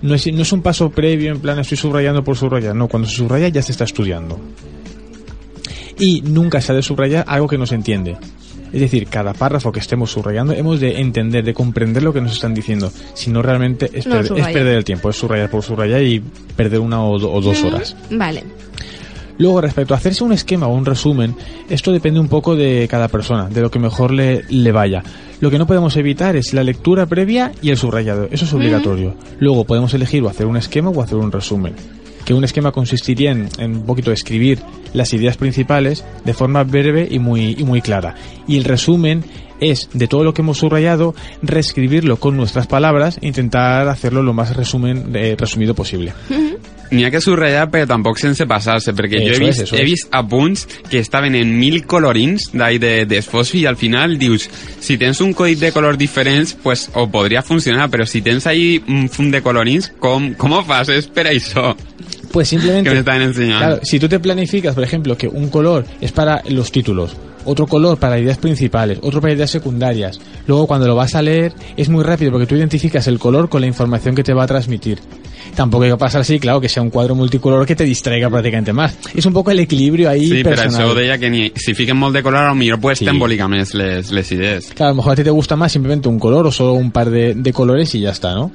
No 0.00 0.14
es, 0.14 0.32
no 0.32 0.42
es 0.42 0.52
un 0.52 0.62
paso 0.62 0.90
previo 0.90 1.30
en 1.30 1.38
plan 1.38 1.60
estoy 1.60 1.76
subrayando 1.76 2.24
por 2.24 2.36
subrayar, 2.36 2.74
no, 2.74 2.88
cuando 2.88 3.08
se 3.08 3.14
subraya 3.18 3.46
ya 3.46 3.62
se 3.62 3.70
está 3.70 3.84
estudiando 3.84 4.40
y 5.98 6.22
nunca 6.22 6.60
se 6.60 6.72
ha 6.72 6.74
de 6.74 6.82
subrayar 6.82 7.24
algo 7.26 7.48
que 7.48 7.58
no 7.58 7.66
se 7.66 7.74
entiende. 7.74 8.16
Es 8.72 8.80
decir, 8.80 9.06
cada 9.08 9.34
párrafo 9.34 9.70
que 9.70 9.80
estemos 9.80 10.10
subrayando 10.10 10.54
hemos 10.54 10.80
de 10.80 10.98
entender, 11.00 11.44
de 11.44 11.52
comprender 11.52 12.02
lo 12.02 12.12
que 12.12 12.22
nos 12.22 12.32
están 12.32 12.54
diciendo. 12.54 12.90
Si 13.12 13.30
no, 13.30 13.42
realmente 13.42 13.90
es, 13.92 14.06
No 14.06 14.14
per- 14.16 14.24
es 14.38 14.46
perder 14.54 14.76
el 14.78 14.84
tiempo, 14.84 15.10
es 15.10 15.16
subrayar 15.16 15.50
por 15.50 15.62
subrayar 15.62 16.02
y 16.02 16.20
perder 16.56 16.80
una 16.80 17.04
o, 17.04 17.18
do- 17.18 17.30
o 17.30 17.40
dos 17.42 17.62
horas. 17.64 17.94
Vale. 18.10 18.42
Luego, 19.38 19.60
respecto 19.60 19.92
a 19.94 19.96
hacerse 19.96 20.24
un 20.24 20.32
esquema 20.32 20.66
o 20.68 20.74
un 20.74 20.84
resumen, 20.86 21.34
esto 21.68 21.90
depende 21.92 22.20
un 22.20 22.28
poco 22.28 22.54
de 22.54 22.86
cada 22.90 23.08
persona, 23.08 23.48
de 23.48 23.60
lo 23.60 23.70
que 23.70 23.78
mejor 23.78 24.10
le, 24.12 24.44
le 24.48 24.72
vaya. 24.72 25.02
Lo 25.40 25.50
que 25.50 25.58
no 25.58 25.66
podemos 25.66 25.96
evitar 25.96 26.36
es 26.36 26.54
la 26.54 26.62
lectura 26.62 27.06
previa 27.06 27.50
y 27.60 27.70
el 27.70 27.76
subrayado. 27.76 28.28
Eso 28.30 28.44
es 28.44 28.52
obligatorio. 28.52 29.14
Luego 29.40 29.64
podemos 29.64 29.92
elegir 29.94 30.22
o 30.22 30.28
hacer 30.28 30.46
un 30.46 30.56
esquema 30.56 30.90
o 30.90 31.02
hacer 31.02 31.16
un 31.16 31.32
resumen. 31.32 31.74
Que 32.24 32.34
un 32.34 32.44
esquema 32.44 32.72
consistiría 32.72 33.30
en, 33.30 33.48
un 33.58 33.86
poquito 33.86 34.12
escribir 34.12 34.60
las 34.92 35.12
ideas 35.12 35.36
principales 35.36 36.04
de 36.24 36.34
forma 36.34 36.62
breve 36.64 37.08
y 37.10 37.18
muy, 37.18 37.56
y 37.58 37.64
muy 37.64 37.80
clara. 37.80 38.14
Y 38.46 38.56
el 38.56 38.64
resumen 38.64 39.24
es 39.60 39.88
de 39.92 40.08
todo 40.08 40.24
lo 40.24 40.34
que 40.34 40.42
hemos 40.42 40.58
subrayado, 40.58 41.14
reescribirlo 41.40 42.16
con 42.16 42.36
nuestras 42.36 42.66
palabras 42.66 43.18
e 43.22 43.28
intentar 43.28 43.88
hacerlo 43.88 44.22
lo 44.22 44.32
más 44.32 44.56
resumen, 44.56 45.12
eh, 45.14 45.36
resumido 45.38 45.74
posible. 45.74 46.12
N'hi 46.92 47.06
ha 47.06 47.10
que 47.12 47.22
subratllar 47.24 47.68
però 47.72 47.88
tampoc 47.88 48.20
sense 48.20 48.46
passar-se 48.48 48.94
perquè 48.96 49.22
jo 49.24 49.34
he 49.34 49.40
vist, 49.42 49.64
eso 49.66 49.78
he 49.78 49.84
vist 49.88 50.08
apunts 50.14 50.66
que 50.90 51.00
estaven 51.00 51.36
en 51.38 51.54
mil 51.58 51.82
colorins 51.88 52.50
d'ahí 52.52 52.80
de, 52.82 52.94
d'esfosfi 53.08 53.62
i 53.62 53.66
al 53.70 53.78
final 53.80 54.18
dius 54.20 54.48
si 54.80 54.98
tens 55.00 55.22
un 55.24 55.32
codi 55.36 55.56
de 55.60 55.72
colors 55.74 55.98
diferents 55.98 56.54
pues 56.62 56.88
o 56.94 57.08
podria 57.10 57.42
funcionar 57.42 57.88
però 57.90 58.06
si 58.06 58.22
tens 58.22 58.46
ahí 58.46 58.82
un 58.88 59.08
fum 59.08 59.32
de 59.32 59.42
colorins 59.42 59.92
com, 59.98 60.32
com 60.38 60.58
ho 60.58 60.62
fas? 60.66 60.92
És 60.92 61.08
per 61.08 61.28
això 61.30 61.72
Pues 62.32 62.48
simplemente. 62.48 62.90
que 62.90 62.96
me. 62.96 63.02
Claro, 63.04 63.80
si 63.82 63.98
tú 63.98 64.08
te 64.08 64.18
planificas, 64.18 64.74
por 64.74 64.84
ejemplo, 64.84 65.16
que 65.16 65.28
un 65.28 65.48
color 65.48 65.84
es 66.00 66.12
para 66.12 66.42
los 66.48 66.72
títulos, 66.72 67.14
otro 67.44 67.66
color 67.66 67.98
para 67.98 68.18
ideas 68.18 68.38
principales, 68.38 68.98
otro 69.02 69.20
para 69.20 69.34
ideas 69.34 69.50
secundarias, 69.50 70.18
luego 70.46 70.66
cuando 70.66 70.86
lo 70.86 70.94
vas 70.94 71.14
a 71.14 71.22
leer 71.22 71.52
es 71.76 71.88
muy 71.88 72.02
rápido 72.04 72.30
porque 72.32 72.46
tú 72.46 72.54
identificas 72.54 73.06
el 73.08 73.18
color 73.18 73.48
con 73.48 73.60
la 73.60 73.66
información 73.66 74.14
que 74.14 74.22
te 74.24 74.32
va 74.32 74.44
a 74.44 74.46
transmitir. 74.46 74.98
Tampoco 75.56 75.84
hay 75.84 75.90
que 75.90 75.96
pasar 75.98 76.20
así, 76.22 76.38
claro, 76.38 76.60
que 76.60 76.68
sea 76.68 76.82
un 76.82 76.88
cuadro 76.88 77.14
multicolor 77.14 77.66
que 77.66 77.74
te 77.76 77.84
distraiga 77.84 78.30
prácticamente 78.30 78.72
más. 78.72 78.96
Es 79.14 79.26
un 79.26 79.32
poco 79.34 79.50
el 79.50 79.58
equilibrio 79.60 80.08
ahí 80.08 80.26
Sí, 80.26 80.42
per 80.42 80.54
personal. 80.54 80.86
això 80.88 80.94
deia 80.94 81.18
que 81.18 81.28
ni, 81.28 81.52
si 81.56 81.74
fiquen 81.74 81.96
molt 81.98 82.14
de 82.14 82.22
color, 82.22 82.48
potser 82.54 82.80
pues, 82.80 82.98
Sí. 83.00 83.04
t'embolica 83.04 83.48
més 83.48 83.74
les, 83.74 84.10
les 84.12 84.32
idees. 84.32 84.70
Claro, 84.72 84.90
a 84.90 84.92
lo 84.92 84.96
mejor 85.02 85.12
a 85.12 85.16
ti 85.16 85.24
te 85.24 85.30
gusta 85.30 85.56
más 85.56 85.72
simplemente 85.72 86.08
un 86.08 86.18
color 86.18 86.46
o 86.46 86.52
solo 86.52 86.72
un 86.74 86.90
par 86.92 87.10
de, 87.10 87.34
de 87.34 87.52
colores 87.52 87.94
y 87.96 88.00
ya 88.00 88.10
está, 88.12 88.34
¿no? 88.34 88.50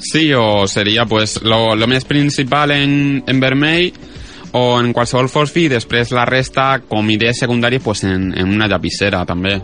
Sí, 0.00 0.32
o 0.32 0.66
seria 0.66 1.06
pues, 1.06 1.40
lo, 1.42 1.74
lo 1.74 1.88
més 1.90 2.04
principal 2.04 2.72
en, 2.72 3.24
en 3.26 3.40
vermell 3.40 3.92
o 4.52 4.78
en 4.80 4.92
qualsevol 4.96 5.28
fosfi 5.28 5.66
i 5.66 5.72
després 5.72 6.12
la 6.14 6.24
resta 6.24 6.78
com 6.88 7.10
idea 7.10 7.34
secundària 7.36 7.82
pues, 7.84 8.04
en, 8.08 8.30
en 8.36 8.54
una 8.54 8.68
llapissera 8.70 9.24
també. 9.28 9.58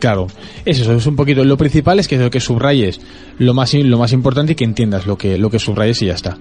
Claro, 0.00 0.26
es 0.64 0.80
eso, 0.80 0.94
es 0.94 1.06
un 1.06 1.16
poquito. 1.16 1.44
Lo 1.44 1.56
principal 1.56 1.98
es 2.00 2.08
que, 2.08 2.30
que 2.30 2.40
subrayes 2.40 3.00
lo 3.38 3.54
más, 3.54 3.74
lo 3.74 3.98
más 3.98 4.12
importante 4.12 4.52
y 4.52 4.54
que 4.54 4.64
entiendas 4.64 5.06
lo 5.06 5.16
que, 5.16 5.38
lo 5.38 5.50
que 5.50 5.58
subrayes 5.58 6.02
y 6.02 6.06
ya 6.06 6.14
está. 6.14 6.36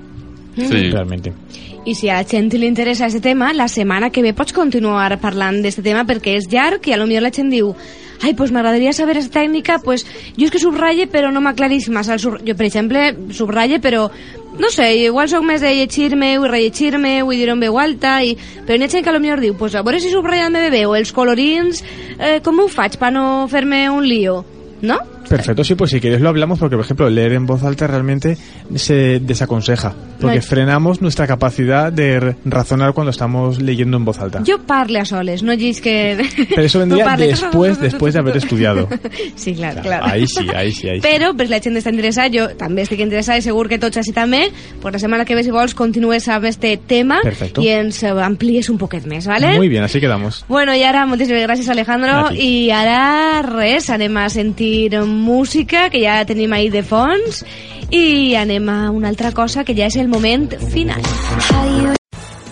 Sí. 0.56 0.90
Realmente. 0.92 1.34
I 1.86 1.94
si 1.94 2.10
a 2.10 2.18
la 2.18 2.26
gent 2.26 2.50
li 2.56 2.66
interessa 2.66 3.06
aquest 3.06 3.24
tema, 3.24 3.52
la 3.54 3.68
setmana 3.68 4.10
que 4.10 4.24
ve 4.26 4.34
pots 4.34 4.56
continuar 4.56 5.12
parlant 5.22 5.62
d'aquest 5.62 5.84
tema 5.86 6.06
perquè 6.08 6.40
és 6.40 6.50
llarg 6.50 6.88
i 6.88 6.96
a 6.96 6.98
lo 6.98 7.06
millor 7.06 7.28
la 7.28 7.34
gent 7.36 7.52
diu 7.54 7.76
ai, 8.24 8.34
pues 8.34 8.52
m'agradaria 8.52 8.94
saber 8.94 9.18
aquesta 9.18 9.42
tècnica, 9.42 9.80
pues 9.84 10.06
jo 10.38 10.48
és 10.48 10.52
que 10.52 10.62
subralle 10.62 11.06
però 11.12 11.32
no 11.34 11.44
m'aclarís 11.44 11.90
massa 11.90 12.16
el 12.16 12.24
sur... 12.24 12.40
Jo, 12.42 12.56
per 12.56 12.66
exemple, 12.66 13.12
subralle 13.36 13.82
però 13.84 14.08
no 14.58 14.70
sé, 14.72 14.88
igual 15.04 15.28
sóc 15.28 15.44
més 15.44 15.62
de 15.62 15.74
llegir-me 15.76 16.38
o 16.40 16.48
rellegir-me 16.48 17.18
o 17.24 17.32
dir-ho 17.36 17.58
en 17.58 17.66
veu 17.66 17.80
alta 17.80 18.22
i... 18.24 18.36
però 18.66 18.80
n'hi 18.80 18.88
ha 18.88 18.94
gent 18.94 19.04
que 19.04 19.12
a 19.12 19.16
lo 19.16 19.20
millor 19.20 19.44
diu 19.44 19.58
pues 19.60 19.76
a 19.76 19.84
veure 19.84 20.00
si 20.00 20.14
subratlla 20.14 20.48
el 20.48 20.56
meu 20.56 20.70
bebè 20.70 20.86
o 20.88 20.96
els 20.96 21.12
colorins 21.16 21.84
eh, 22.18 22.40
com 22.44 22.64
ho 22.64 22.70
faig 22.72 22.96
per 23.02 23.12
no 23.14 23.26
fer-me 23.52 23.90
un 23.92 24.08
lío 24.08 24.40
no? 24.82 25.02
Perfecto, 25.30 25.64
sí, 25.64 25.76
pues 25.76 25.92
si 25.92 26.00
quieres 26.00 26.22
lo 26.22 26.30
hablamos 26.30 26.60
porque, 26.60 26.76
por 26.76 26.86
ejemplo, 26.86 27.10
leer 27.10 27.34
en 27.34 27.46
voz 27.46 27.64
alta 27.64 27.88
realmente 27.88 28.38
se 28.76 29.20
desaconseja. 29.20 29.94
Porque 30.20 30.38
No 30.38 30.42
hay- 30.42 30.42
frenamos 30.42 31.02
nuestra 31.02 31.28
capacidad 31.28 31.92
de 31.92 32.36
razonar 32.46 32.94
cuando 32.94 33.12
estamos 33.12 33.62
leyendo 33.62 33.98
en 33.98 34.06
voz 34.06 34.20
alta. 34.20 34.42
Jo 34.48 34.60
parle 34.60 35.00
a 35.00 35.06
soles, 35.06 35.44
no 35.44 35.54
llegis 35.54 35.82
que... 35.82 36.18
Pero 36.50 36.62
eso 36.62 36.80
vendría 36.86 37.06
No 37.06 37.18
después, 37.18 37.80
después 37.82 38.14
de 38.14 38.20
haber 38.20 38.38
estudiado. 38.46 38.88
Sí, 39.36 39.54
claro, 39.56 39.82
claro. 39.82 40.06
Ahí 40.06 40.26
sí, 40.28 40.48
ahí 40.56 40.72
sí, 40.72 40.88
ahí 40.90 41.02
sí. 41.02 41.08
Però, 41.08 41.34
pues, 41.36 41.50
la 41.50 41.60
gent 41.60 41.76
està 41.78 41.92
interessada, 41.92 42.30
jo 42.32 42.48
també 42.58 42.84
estic 42.86 43.00
interessada 43.04 43.38
i 43.40 43.44
segur 43.46 43.68
que 43.68 43.78
tots 43.82 43.98
així 44.00 44.14
també, 44.16 44.48
pues 44.82 44.94
la 44.94 45.00
setmana 45.00 45.26
que 45.26 45.36
ve, 45.36 45.44
si 45.44 45.52
vols, 45.52 45.74
continues 45.76 46.28
amb 46.32 46.46
este 46.46 46.78
tema 46.78 47.20
Perfecto. 47.24 47.62
i 47.62 47.70
ens 47.74 48.02
amplies 48.06 48.70
un 48.70 48.78
poquet 48.78 49.06
més, 49.06 49.28
¿vale? 49.28 49.56
Muy 49.58 49.68
bien, 49.70 49.84
así 49.84 50.00
quedamos. 50.00 50.46
Bueno, 50.48 50.76
i 50.76 50.84
ara, 50.84 51.06
moltíssimes 51.06 51.44
gràcies, 51.48 51.68
Alejandro. 51.70 52.32
I 52.32 52.70
ara, 52.72 53.42
res, 53.44 53.90
anem 53.90 54.16
a 54.18 54.30
sentir 54.30 54.96
música, 55.16 55.90
que 55.90 56.04
ja 56.04 56.22
tenim 56.26 56.54
ahí 56.54 56.70
de 56.70 56.84
fons, 56.84 57.44
i 57.92 58.36
anem 58.36 58.70
a 58.70 58.80
una 58.92 59.10
altra 59.10 59.32
cosa, 59.32 59.64
que 59.64 59.76
ja 59.78 59.90
és 59.92 60.00
el 60.02 60.10
moment 60.12 60.50
final. 60.72 61.02